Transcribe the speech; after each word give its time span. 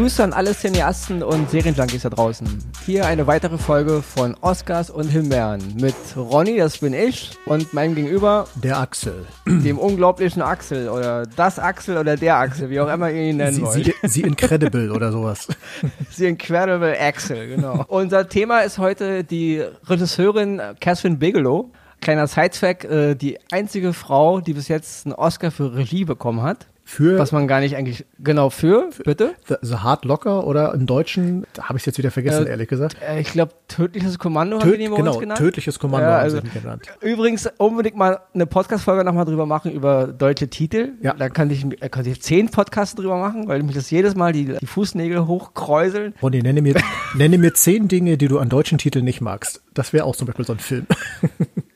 Grüße 0.00 0.24
an 0.24 0.32
alle 0.32 0.54
Cineasten 0.54 1.22
und 1.22 1.50
Serienjunkies 1.50 2.00
da 2.00 2.08
draußen. 2.08 2.48
Hier 2.86 3.04
eine 3.04 3.26
weitere 3.26 3.58
Folge 3.58 4.00
von 4.00 4.34
Oscars 4.40 4.88
und 4.88 5.08
Himbeeren 5.08 5.76
mit 5.78 5.94
Ronny, 6.16 6.56
das 6.56 6.78
bin 6.78 6.94
ich, 6.94 7.32
und 7.44 7.74
meinem 7.74 7.94
Gegenüber, 7.94 8.46
der 8.54 8.78
Axel. 8.78 9.26
Dem 9.46 9.78
unglaublichen 9.78 10.40
Axel 10.40 10.88
oder 10.88 11.26
das 11.26 11.58
Axel 11.58 11.98
oder 11.98 12.16
der 12.16 12.38
Axel, 12.38 12.70
wie 12.70 12.80
auch 12.80 12.90
immer 12.90 13.10
ihr 13.10 13.28
ihn 13.28 13.36
nennen 13.36 13.56
sie, 13.56 13.62
wollt. 13.62 13.84
Sie, 13.84 13.94
sie 14.04 14.20
Incredible 14.22 14.90
oder 14.90 15.12
sowas. 15.12 15.48
Sie 16.10 16.24
Incredible 16.24 16.96
Axel, 16.98 17.48
genau. 17.48 17.84
Unser 17.88 18.26
Thema 18.26 18.60
ist 18.60 18.78
heute 18.78 19.22
die 19.22 19.62
Regisseurin 19.84 20.62
Catherine 20.80 21.18
Bigelow. 21.18 21.72
Kleiner 22.00 22.26
Sidefact, 22.26 22.86
äh, 22.86 23.16
die 23.16 23.36
einzige 23.52 23.92
Frau, 23.92 24.40
die 24.40 24.54
bis 24.54 24.68
jetzt 24.68 25.04
einen 25.04 25.14
Oscar 25.14 25.50
für 25.50 25.74
Regie 25.74 26.06
bekommen 26.06 26.40
hat. 26.40 26.68
Für 26.84 27.18
was 27.18 27.32
man 27.32 27.46
gar 27.46 27.60
nicht 27.60 27.76
eigentlich 27.76 28.04
genau 28.18 28.50
für, 28.50 28.90
bitte? 29.04 29.34
The, 29.46 29.56
the 29.62 29.76
Hard 29.76 30.04
Locker 30.04 30.46
oder 30.46 30.74
im 30.74 30.86
Deutschen, 30.86 31.46
da 31.52 31.64
habe 31.64 31.76
ich 31.76 31.82
es 31.82 31.86
jetzt 31.86 31.98
wieder 31.98 32.10
vergessen, 32.10 32.46
äh, 32.46 32.50
ehrlich 32.50 32.68
gesagt. 32.68 32.96
Äh, 33.00 33.20
ich 33.20 33.30
glaube, 33.32 33.52
tödliches 33.68 34.18
Kommando 34.18 34.58
Töt, 34.58 34.74
haben 34.74 34.90
wir 34.90 34.96
genau, 34.96 35.18
genannt. 35.18 35.38
Tödliches 35.38 35.78
Kommando 35.78 36.08
ja, 36.08 36.18
also, 36.18 36.40
genannt. 36.40 36.86
Übrigens 37.00 37.48
unbedingt 37.58 37.96
mal 37.96 38.20
eine 38.34 38.46
Podcast-Folge 38.46 39.04
nochmal 39.04 39.24
drüber 39.24 39.46
machen 39.46 39.70
über 39.70 40.08
deutsche 40.08 40.48
Titel. 40.48 40.92
Ja. 41.00 41.14
Da 41.14 41.28
kann 41.28 41.50
ich, 41.50 41.64
da 41.80 41.88
kann 41.88 42.06
ich 42.06 42.20
zehn 42.22 42.48
Podcasts 42.48 42.94
drüber 42.94 43.18
machen, 43.18 43.46
weil 43.46 43.62
mich 43.62 43.76
das 43.76 43.90
jedes 43.90 44.14
Mal 44.14 44.32
die, 44.32 44.56
die 44.60 44.66
Fußnägel 44.66 45.26
hochkräuseln. 45.26 46.14
Ronny, 46.20 46.42
nenne 46.42 46.62
mir, 46.62 46.74
nenne 47.14 47.38
mir 47.38 47.54
zehn 47.54 47.88
Dinge, 47.88 48.16
die 48.16 48.28
du 48.28 48.38
an 48.38 48.48
deutschen 48.48 48.78
Titeln 48.78 49.04
nicht 49.04 49.20
magst. 49.20 49.62
Das 49.74 49.92
wäre 49.92 50.04
auch 50.04 50.16
zum 50.16 50.26
Beispiel 50.26 50.44
so 50.44 50.52
ein 50.52 50.58
Film. 50.58 50.86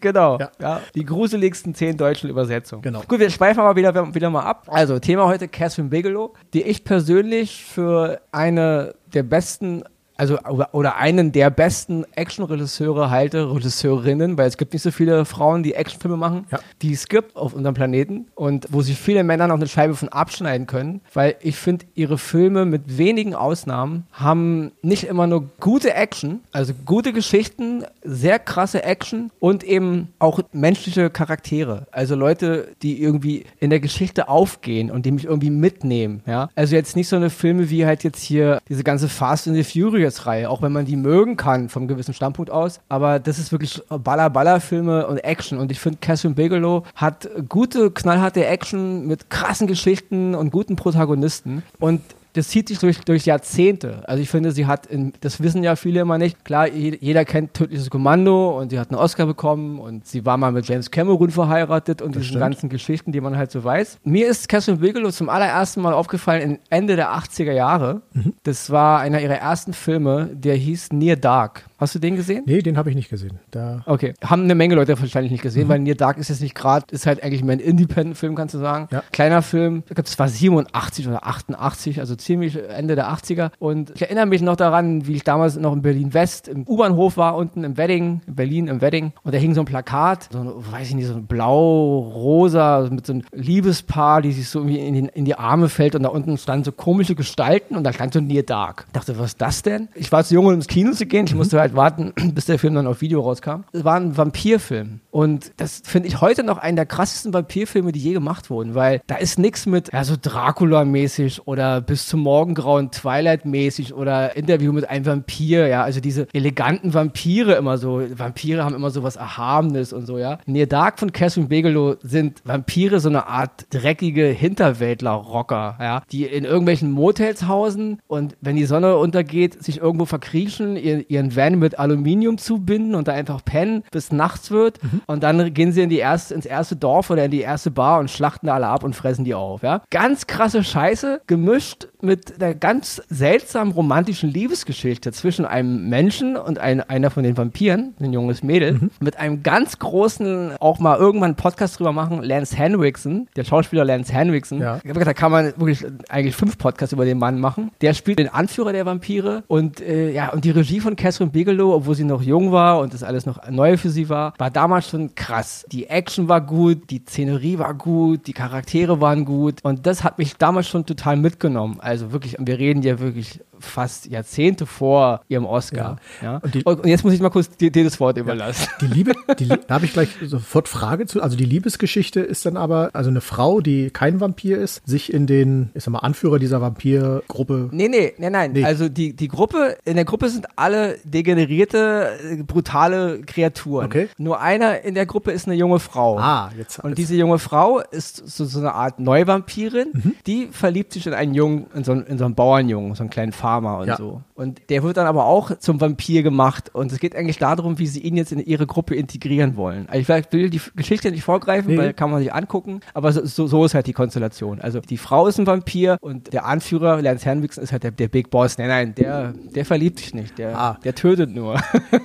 Genau. 0.01 0.39
Ja. 0.45 0.51
ja. 0.61 0.81
Die 0.95 1.05
gruseligsten 1.05 1.75
zehn 1.75 1.97
deutschen 1.97 2.29
Übersetzungen. 2.29 2.83
Genau. 2.83 3.03
Gut, 3.09 3.21
wir 3.21 3.31
schweifen 3.31 3.61
aber 3.61 3.77
wieder, 3.77 4.15
wieder 4.15 4.31
mal 4.31 4.43
ab. 4.43 4.67
Also, 4.67 4.99
Thema 5.05 5.27
heute 5.27 5.49
Catherine 5.49 5.91
Bigelow, 5.91 6.33
die 6.55 6.63
ich 6.63 6.83
persönlich 6.83 7.67
für 7.67 8.23
eine 8.33 8.95
der 9.13 9.23
besten 9.23 9.85
also 10.17 10.39
oder 10.73 10.97
einen 10.97 11.33
der 11.33 11.51
besten 11.51 12.05
Action-Regisseure 12.15 13.11
halte, 13.11 13.53
Regisseurinnen, 13.53 14.39
weil 14.39 14.49
es 14.49 14.57
gibt 14.57 14.73
nicht 14.73 14.83
so 14.83 14.91
viele 14.91 15.25
Frauen, 15.25 15.63
die 15.63 15.75
Actionfilme 15.75 16.17
machen, 16.17 16.47
ja. 16.51 16.59
die 16.83 16.93
es 16.93 17.09
gibt 17.09 17.37
auf 17.37 17.55
unserem 17.55 17.75
Planeten 17.75 18.27
und 18.35 18.67
wo 18.71 18.83
sich 18.83 18.99
viele 18.99 19.25
Männer 19.25 19.49
noch 19.49 19.57
eine 19.57 19.67
Scheibe 19.67 19.95
von 19.95 20.09
abschneiden 20.09 20.67
können, 20.67 21.01
weil 21.13 21.37
ich 21.41 21.57
finde, 21.57 21.87
ihre 21.95 22.19
Filme 22.19 22.65
mit 22.65 22.99
wenigen 22.99 23.35
Ausnahmen 23.35 24.07
haben 24.13 24.73
nicht 24.83 25.05
immer 25.05 25.27
nur 25.27 25.51
gute 25.61 25.95
Action, 25.95 26.41
also 26.53 26.73
gute 26.85 27.13
Geschichten, 27.13 27.85
sehr 28.03 28.39
krasse 28.39 28.85
Action 28.85 29.31
und 29.41 29.65
eben 29.65 30.09
auch 30.19 30.41
menschliche 30.53 31.11
Charaktere, 31.11 31.87
also 31.91 32.15
Leute, 32.15 32.69
die 32.83 33.03
irgendwie 33.03 33.45
in 33.59 33.71
der 33.71 33.81
Geschichte 33.81 34.29
aufgehen 34.29 34.91
und 34.91 35.07
die 35.07 35.13
mich 35.13 35.25
irgendwie 35.25 35.51
mitnehmen, 35.51 36.23
ja. 36.27 36.49
Also 36.55 36.77
jetzt 36.77 36.97
nicht 36.97 37.09
so 37.09 37.17
eine 37.17 37.31
Filme 37.31 37.71
wie 37.71 37.87
halt 37.87 38.05
jetzt 38.05 38.23
hier 38.23 38.61
diese 38.69 38.85
ganze 38.85 39.09
Fast 39.09 39.49
and 39.49 39.57
the 39.57 39.65
Furious 39.65 40.04
Furious-Reihe, 40.05 40.51
auch 40.51 40.63
wenn 40.63 40.73
man 40.73 40.85
die 40.85 40.97
mögen 40.97 41.37
kann 41.37 41.69
vom 41.69 41.89
gewissen 41.89 42.15
Standpunkt 42.15 42.51
aus. 42.51 42.81
Aber 42.89 43.19
das 43.19 43.39
ist 43.39 43.53
wirklich 43.53 43.83
Baller-Baller-Filme 43.89 45.07
und 45.07 45.19
Action. 45.19 45.59
Und 45.59 45.73
ich 45.73 45.81
finde, 45.81 45.99
Catherine 46.01 46.35
Bigelow 46.35 46.85
hat 46.95 47.29
gute, 47.49 47.91
knallharte 47.91 48.45
Action 48.45 49.07
mit 49.07 49.31
krassen 49.31 49.67
Geschichten 49.67 50.35
und 50.35 50.51
guten 50.51 50.77
Protagonisten. 50.77 51.63
Und 51.79 52.03
das 52.35 52.49
zieht 52.49 52.69
sich 52.69 52.79
durch, 52.79 53.01
durch 53.01 53.25
Jahrzehnte. 53.27 54.03
Also 54.07 54.23
ich 54.23 54.29
finde, 54.29 54.53
sie 54.53 54.67
hat, 54.67 54.87
in, 54.87 55.13
das 55.21 55.43
wissen 55.43 55.63
ja 55.63 55.77
viele 55.77 56.01
immer 56.01 56.19
nicht, 56.19 56.45
klar, 56.45 56.69
jeder 56.69 57.25
kennt 57.25 57.55
Tödliches 57.55 57.91
Kommando 57.91 58.59
und 58.59 58.71
sie 58.71 58.79
hat 58.79 58.91
einen 58.91 58.99
Oscar 58.99 59.27
bekommen 59.27 59.79
und 59.79 60.07
sie 60.07 60.27
war 60.27 60.37
mal 60.37 60.53
mit 60.53 60.67
James 60.67 60.91
Cameron 60.91 61.31
verheiratet 61.31 62.03
und 62.03 62.17
diese 62.17 62.39
ganzen 62.39 62.69
Geschichten, 62.69 63.13
die 63.13 63.21
man 63.21 63.37
halt 63.37 63.51
so 63.53 63.63
weiß. 63.63 63.99
Mir 64.05 64.29
ist 64.29 64.49
Catherine 64.49 64.79
Bigelow 64.79 65.11
zum 65.11 65.29
allerersten 65.29 65.81
Mal 65.81 65.95
aufgefallen 65.95 66.59
Ende 66.71 66.97
der 66.97 67.15
80er 67.15 67.53
Jahre. 67.53 68.03
Mhm. 68.13 68.35
Das 68.43 68.71
war 68.71 69.01
einer 69.01 69.21
ihrer 69.21 69.37
ersten 69.37 69.73
Filme, 69.73 70.29
der 70.33 70.57
hieß 70.57 70.93
Near 70.93 71.17
Dark. 71.17 71.65
Hast 71.85 71.95
du 71.95 71.99
den 71.99 72.17
gesehen? 72.17 72.45
Nee, 72.47 72.63
den 72.63 72.79
habe 72.79 72.89
ich 72.89 72.97
nicht 72.97 73.11
gesehen. 73.11 73.41
Da 73.51 73.83
okay. 73.85 74.15
Haben 74.25 74.45
eine 74.45 74.55
Menge 74.55 74.75
Leute 74.75 74.99
wahrscheinlich 74.99 75.31
nicht 75.31 75.43
gesehen, 75.43 75.67
mhm. 75.67 75.69
weil 75.69 75.79
Near 75.81 75.97
Dark 75.97 76.17
ist 76.17 76.31
jetzt 76.31 76.41
nicht 76.41 76.55
gerade, 76.55 76.87
ist 76.91 77.05
halt 77.05 77.23
eigentlich 77.23 77.45
mehr 77.45 77.57
ein 77.57 77.61
Independent-Film, 77.61 78.35
kannst 78.35 78.55
du 78.55 78.59
sagen. 78.59 78.89
Ja. 78.91 79.03
Kleiner 79.13 79.43
Film. 79.43 79.83
Ich 79.87 79.95
glaube, 79.95 80.09
es 80.09 80.19
war 80.19 80.27
87 80.27 81.07
oder 81.07 81.27
88, 81.27 82.01
also 82.01 82.17
ziemlich 82.17 82.59
Ende 82.71 82.95
der 82.95 83.11
80er. 83.13 83.51
Und 83.59 83.93
ich 83.95 84.01
erinnere 84.01 84.25
mich 84.25 84.41
noch 84.41 84.57
daran, 84.57 85.07
wie 85.07 85.13
ich 85.13 85.25
damals 85.25 85.57
noch 85.57 85.75
in 85.75 85.83
Berlin-West 85.83 86.49
im 86.49 86.67
U-Bahnhof 86.67 87.19
war, 87.19 87.37
unten 87.37 87.65
im 87.65 87.77
Wedding, 87.77 88.23
in 88.27 88.35
Berlin 88.35 88.67
im 88.69 88.81
Wedding. 88.81 89.13
Und 89.23 89.35
da 89.35 89.39
hing 89.39 89.53
so 89.53 89.61
ein 89.61 89.67
Plakat, 89.67 90.31
so 90.33 90.39
ein, 90.39 90.53
weiß 90.73 90.89
ich 90.89 90.95
nicht, 90.95 91.07
so 91.07 91.13
ein 91.13 91.27
blau-rosa 91.27 92.89
mit 92.91 93.05
so 93.05 93.13
einem 93.13 93.25
Liebespaar, 93.33 94.23
die 94.23 94.33
sich 94.33 94.49
so 94.49 94.61
irgendwie 94.61 94.79
in, 94.79 94.95
den, 94.95 95.07
in 95.09 95.27
die 95.27 95.35
Arme 95.35 95.69
fällt. 95.69 95.95
Und 95.95 96.05
da 96.05 96.09
unten 96.09 96.39
standen 96.39 96.65
so 96.65 96.73
komische 96.73 97.15
Gestalten 97.15 97.77
und 97.77 97.85
da 97.85 97.93
stand 97.93 98.15
so 98.15 98.23
Near 98.23 98.43
Dark. 98.43 98.85
Ich 98.87 98.93
dachte, 98.95 99.19
was 99.19 99.33
ist 99.33 99.43
das 99.43 99.61
denn? 99.61 99.89
Ich 99.95 100.11
war 100.11 100.25
zu 100.25 100.33
jung, 100.33 100.47
um 100.47 100.55
ins 100.55 100.67
Kino 100.67 100.93
zu 100.93 101.05
gehen. 101.05 101.27
Ich 101.27 101.35
musste 101.35 101.61
halt 101.61 101.74
warten, 101.77 102.13
bis 102.35 102.47
der 102.47 102.59
Film 102.59 102.75
dann 102.75 102.87
auf 102.87 103.01
Video 103.01 103.21
rauskam. 103.21 103.63
Es 103.73 103.85
war 103.85 103.97
ein 103.97 104.17
Vampirfilm. 104.17 105.01
Und 105.11 105.53
das 105.57 105.83
finde 105.85 106.09
ich 106.09 106.21
heute 106.21 106.43
noch 106.43 106.59
einen 106.59 106.77
der 106.77 106.87
krassesten 106.87 107.33
Vampirfilme, 107.33 107.93
die 107.93 108.01
je 108.01 108.13
gemacht 108.13 108.51
wurden, 108.51 108.75
weil 108.75 109.01
da 109.07 109.17
ist 109.17 109.39
nichts 109.39 109.67
mit, 109.67 109.93
ja, 109.93 110.05
so 110.05 110.17
Dracula-mäßig 110.21 111.47
oder 111.47 111.81
bis 111.81 112.07
zum 112.07 112.21
Morgengrauen 112.21 112.91
Twilight-mäßig 112.91 113.95
oder 113.95 114.37
Interview 114.37 114.73
mit 114.73 114.89
einem 114.89 115.07
Vampir, 115.07 115.69
ja, 115.69 115.83
also 115.83 116.01
diese 116.01 116.27
eleganten 116.33 116.95
Vampire 116.95 117.55
immer 117.55 117.79
so. 117.79 118.03
Vampire 118.17 118.65
haben 118.65 118.75
immer 118.75 118.91
so 118.91 119.03
was 119.03 119.17
Erhabenes 119.17 119.93
und 119.93 120.07
so, 120.07 120.19
ja. 120.19 120.39
Near 120.47 120.67
Dark 120.67 120.99
von 120.99 121.13
Catherine 121.13 121.49
Bigelow 121.49 121.97
sind 122.03 122.43
Vampire 122.45 123.01
so 123.01 123.09
eine 123.09 123.27
Art 123.27 123.67
dreckige 123.71 124.27
Hinterwäldler-Rocker, 124.27 125.77
ja, 125.81 126.03
die 126.11 126.25
in 126.25 126.45
irgendwelchen 126.45 126.91
Motels 126.91 127.47
hausen 127.47 128.01
und 128.07 128.37
wenn 128.41 128.57
die 128.57 128.67
Sonne 128.67 128.97
untergeht, 128.97 129.63
sich 129.63 129.79
irgendwo 129.79 130.05
verkriechen, 130.05 130.77
ihren, 130.77 131.05
ihren 131.09 131.37
Van 131.37 131.54
mit 131.57 131.79
Aluminium 131.79 132.39
zubinden 132.39 132.95
und 132.95 133.09
da 133.09 133.13
einfach 133.13 133.45
pennen, 133.45 133.85
bis 133.91 134.13
nachts 134.13 134.51
wird. 134.51 134.83
Mhm. 134.83 135.03
Und 135.07 135.23
dann 135.23 135.53
gehen 135.55 135.73
sie 135.73 135.83
in 135.83 135.91
die 135.91 135.99
erste, 135.99 136.35
ins 136.35 136.47
erste 136.47 136.77
Dorf 136.77 137.11
oder 137.11 137.25
in 137.25 137.31
die 137.31 137.41
erste 137.41 137.71
Bar 137.71 138.01
und 138.01 138.11
schlachten 138.11 138.47
da 138.47 138.55
alle 138.55 138.69
ab 138.69 138.85
und 138.85 138.95
fressen 138.95 139.25
die 139.25 139.35
auf. 139.35 139.63
Ja? 139.63 139.83
Ganz 139.91 140.27
krasse 140.27 140.65
Scheiße, 140.65 141.23
gemischt 141.27 141.89
mit 142.05 142.41
einer 142.41 142.55
ganz 142.55 143.03
seltsamen 143.09 143.73
romantischen 143.73 144.31
Liebesgeschichte 144.31 145.13
zwischen 145.13 145.45
einem 145.45 145.89
Menschen 145.89 146.37
und 146.37 146.59
ein, 146.59 146.81
einer 146.81 147.11
von 147.11 147.23
den 147.23 147.37
Vampiren, 147.37 147.95
ein 148.01 148.13
junges 148.13 148.43
Mädel, 148.43 148.73
mhm. 148.75 148.91
mit 149.01 149.19
einem 149.19 149.43
ganz 149.43 149.79
großen, 149.79 150.57
auch 150.61 150.79
mal 150.79 150.99
irgendwann 150.99 151.31
einen 151.31 151.37
Podcast 151.37 151.79
drüber 151.79 151.93
machen, 151.93 152.23
Lance 152.23 152.57
Henriksen, 152.57 153.29
der 153.37 153.45
Schauspieler 153.45 153.85
Lance 153.85 154.13
Henriksen. 154.13 154.61
Ja. 154.61 154.77
Ich 154.77 154.85
habe 154.85 155.01
gesagt, 155.01 155.07
da 155.07 155.15
kann 155.15 155.33
man 155.33 155.47
wirklich 155.57 155.85
eigentlich 156.09 156.37
fünf 156.37 156.59
Podcasts 156.59 156.93
über 156.93 157.05
den 157.05 157.19
Mann 157.19 157.41
machen. 157.41 157.71
Der 157.81 157.95
spielt 157.95 158.19
den 158.19 158.29
Anführer 158.29 158.73
der 158.73 158.87
Vampire 158.87 159.43
und 159.47 159.81
äh, 159.81 160.11
ja, 160.13 160.31
und 160.31 160.45
die 160.45 160.51
Regie 160.51 160.81
von 160.81 160.97
Catherine 160.97 161.31
Bigelow 161.31 161.75
obwohl 161.75 161.95
sie 161.95 162.05
noch 162.05 162.23
jung 162.23 162.53
war 162.53 162.79
und 162.81 162.95
das 162.95 163.03
alles 163.03 163.27
noch 163.27 163.51
neu 163.51 163.77
für 163.77 163.91
sie 163.91 164.09
war, 164.09 164.35
war 164.39 164.51
damals 164.51 164.89
schon 164.89 165.15
krass. 165.15 165.65
Die 165.71 165.87
Action 165.87 166.29
war 166.29 166.41
gut, 166.41 166.91
die 166.91 167.03
Szenerie 167.03 167.59
war 167.59 167.75
gut, 167.75 168.27
die 168.27 168.33
Charaktere 168.33 169.01
waren 169.01 169.25
gut 169.25 169.61
und 169.63 169.87
das 169.87 170.05
hat 170.05 170.19
mich 170.19 170.37
damals 170.37 170.69
schon 170.69 170.87
total 170.87 171.17
mitgenommen. 171.17 171.79
Also 171.81 171.94
wirklich, 172.13 172.37
wir 172.39 172.59
reden 172.59 172.83
ja 172.83 172.99
wirklich 172.99 173.41
fast 173.61 174.07
Jahrzehnte 174.07 174.67
vor 174.67 175.21
ihrem 175.29 175.47
Oscar. 175.47 175.97
Ja. 176.23 176.33
ja? 176.33 176.37
Und, 176.39 176.55
die, 176.55 176.65
und, 176.65 176.87
jetzt 176.87 177.05
muss 177.05 177.13
ich 177.13 177.21
mal 177.21 177.31
kurz 177.31 177.51
dir, 177.51 177.71
dir 177.71 177.85
das 177.85 178.01
Wort 178.01 178.19
überlassen. 178.19 178.69
Die 178.81 178.87
Liebe, 178.87 179.13
die, 179.39 179.49
da 179.49 179.59
habe 179.69 179.85
ich 179.85 179.93
gleich 179.93 180.09
sofort 180.23 180.69
Frage 180.69 181.07
zu. 181.07 181.23
Also 181.23 181.37
die 181.37 181.45
Liebesgeschichte 181.45 182.21
ist 182.21 182.47
dann 182.47 182.57
aber, 182.57 182.91
also 182.93 183.11
eine 183.11 183.21
Frau, 183.21 183.61
die 183.61 183.91
kein 183.91 184.21
Vampir 184.21 184.59
ist, 184.59 184.87
sich 184.87 185.13
in 185.13 185.27
den, 185.27 185.71
ich 185.75 185.85
sag 185.85 185.93
mal, 185.93 186.01
Anführer 186.01 186.39
dieser 186.39 186.61
Vampirgruppe. 186.61 187.71
Nee, 187.73 187.89
nee, 187.89 188.15
nee, 188.19 188.31
nein. 188.31 188.53
Nee. 188.53 188.65
Also 188.65 188.89
die, 188.89 189.15
die 189.15 189.29
Gruppe, 189.29 189.77
in 189.85 189.97
der 189.97 190.05
Gruppe 190.05 190.29
sind 190.29 190.47
alle 190.57 190.99
degenerierte, 191.05 192.45
brutale 192.47 193.23
Kreaturen. 193.23 193.87
Okay. 193.87 194.09
Nur 194.19 194.41
einer 194.41 194.83
in 194.83 194.95
der 194.95 195.07
Gruppe 195.07 195.33
ist 195.33 195.47
eine 195.47 195.57
junge 195.57 195.79
Frau. 195.79 196.19
Ah, 196.19 196.51
jetzt. 196.57 196.79
Und 196.81 196.99
diese 196.99 197.15
junge 197.15 197.39
Frau 197.39 197.81
ist 197.81 198.17
so, 198.29 198.45
so 198.45 198.59
eine 198.59 198.75
Art 198.75 199.01
Neuvampirin, 199.01 199.89
mhm. 199.93 200.15
die 200.27 200.49
verliebt 200.51 200.93
sich 200.93 201.07
in 201.07 201.15
einen 201.15 201.35
Jungen, 201.35 201.67
in 201.75 201.85
so, 201.85 201.93
in 201.93 202.19
so 202.19 202.25
einen 202.25 202.35
Bauernjungen, 202.35 202.95
so 202.95 203.03
einen 203.03 203.11
kleinen 203.11 203.33
Farmer 203.45 203.79
und 203.81 203.89
ja. 203.89 203.97
so. 203.97 204.23
Und 204.37 204.69
der 204.69 204.83
wird 204.83 204.97
dann 204.97 205.07
aber 205.07 205.27
auch 205.27 205.59
zum 205.59 205.81
Vampir 205.81 206.25
gemacht. 206.25 206.75
Und 206.75 206.91
es 206.91 206.99
geht 206.99 207.15
eigentlich 207.15 207.39
darum, 207.39 207.79
wie 207.79 207.87
sie 207.87 208.01
ihn 208.01 208.17
jetzt 208.17 208.33
in 208.33 208.41
ihre 208.41 208.67
Gruppe 208.67 208.97
integrieren 208.97 209.57
wollen. 209.57 209.89
Also 209.89 210.13
ich 210.13 210.33
will 210.33 210.51
die 210.51 210.61
Geschichte 210.75 211.13
nicht 211.13 211.23
vorgreifen, 211.23 211.71
nee. 211.73 211.79
weil 211.79 211.95
kann 211.95 212.11
man 212.11 212.21
sich 212.21 212.35
angucken. 212.35 212.81
Aber 212.95 213.13
so, 213.13 213.25
so, 213.25 213.47
so, 213.47 213.65
ist 213.65 213.75
halt 213.75 213.87
die 213.87 213.93
Konstellation. 213.93 214.61
Also 214.61 214.81
die 214.81 214.99
Frau 214.99 215.29
ist 215.29 215.39
ein 215.39 215.47
Vampir 215.47 215.99
und 216.01 216.33
der 216.33 216.47
Anführer, 216.47 217.01
Lance 217.01 217.27
Henriksen, 217.27 217.63
ist 217.63 217.71
halt 217.71 217.85
der, 217.85 217.93
der 217.93 218.09
Big 218.09 218.31
Boss. 218.31 218.59
Nein, 218.59 218.69
nein, 218.69 218.95
der, 218.97 219.35
der 219.55 219.65
verliebt 219.65 220.01
sich 220.01 220.15
nicht. 220.15 220.37
Der, 220.37 220.59
ah. 220.59 220.79
der 220.83 220.97
tötet 220.97 221.31
nur. 221.33 221.61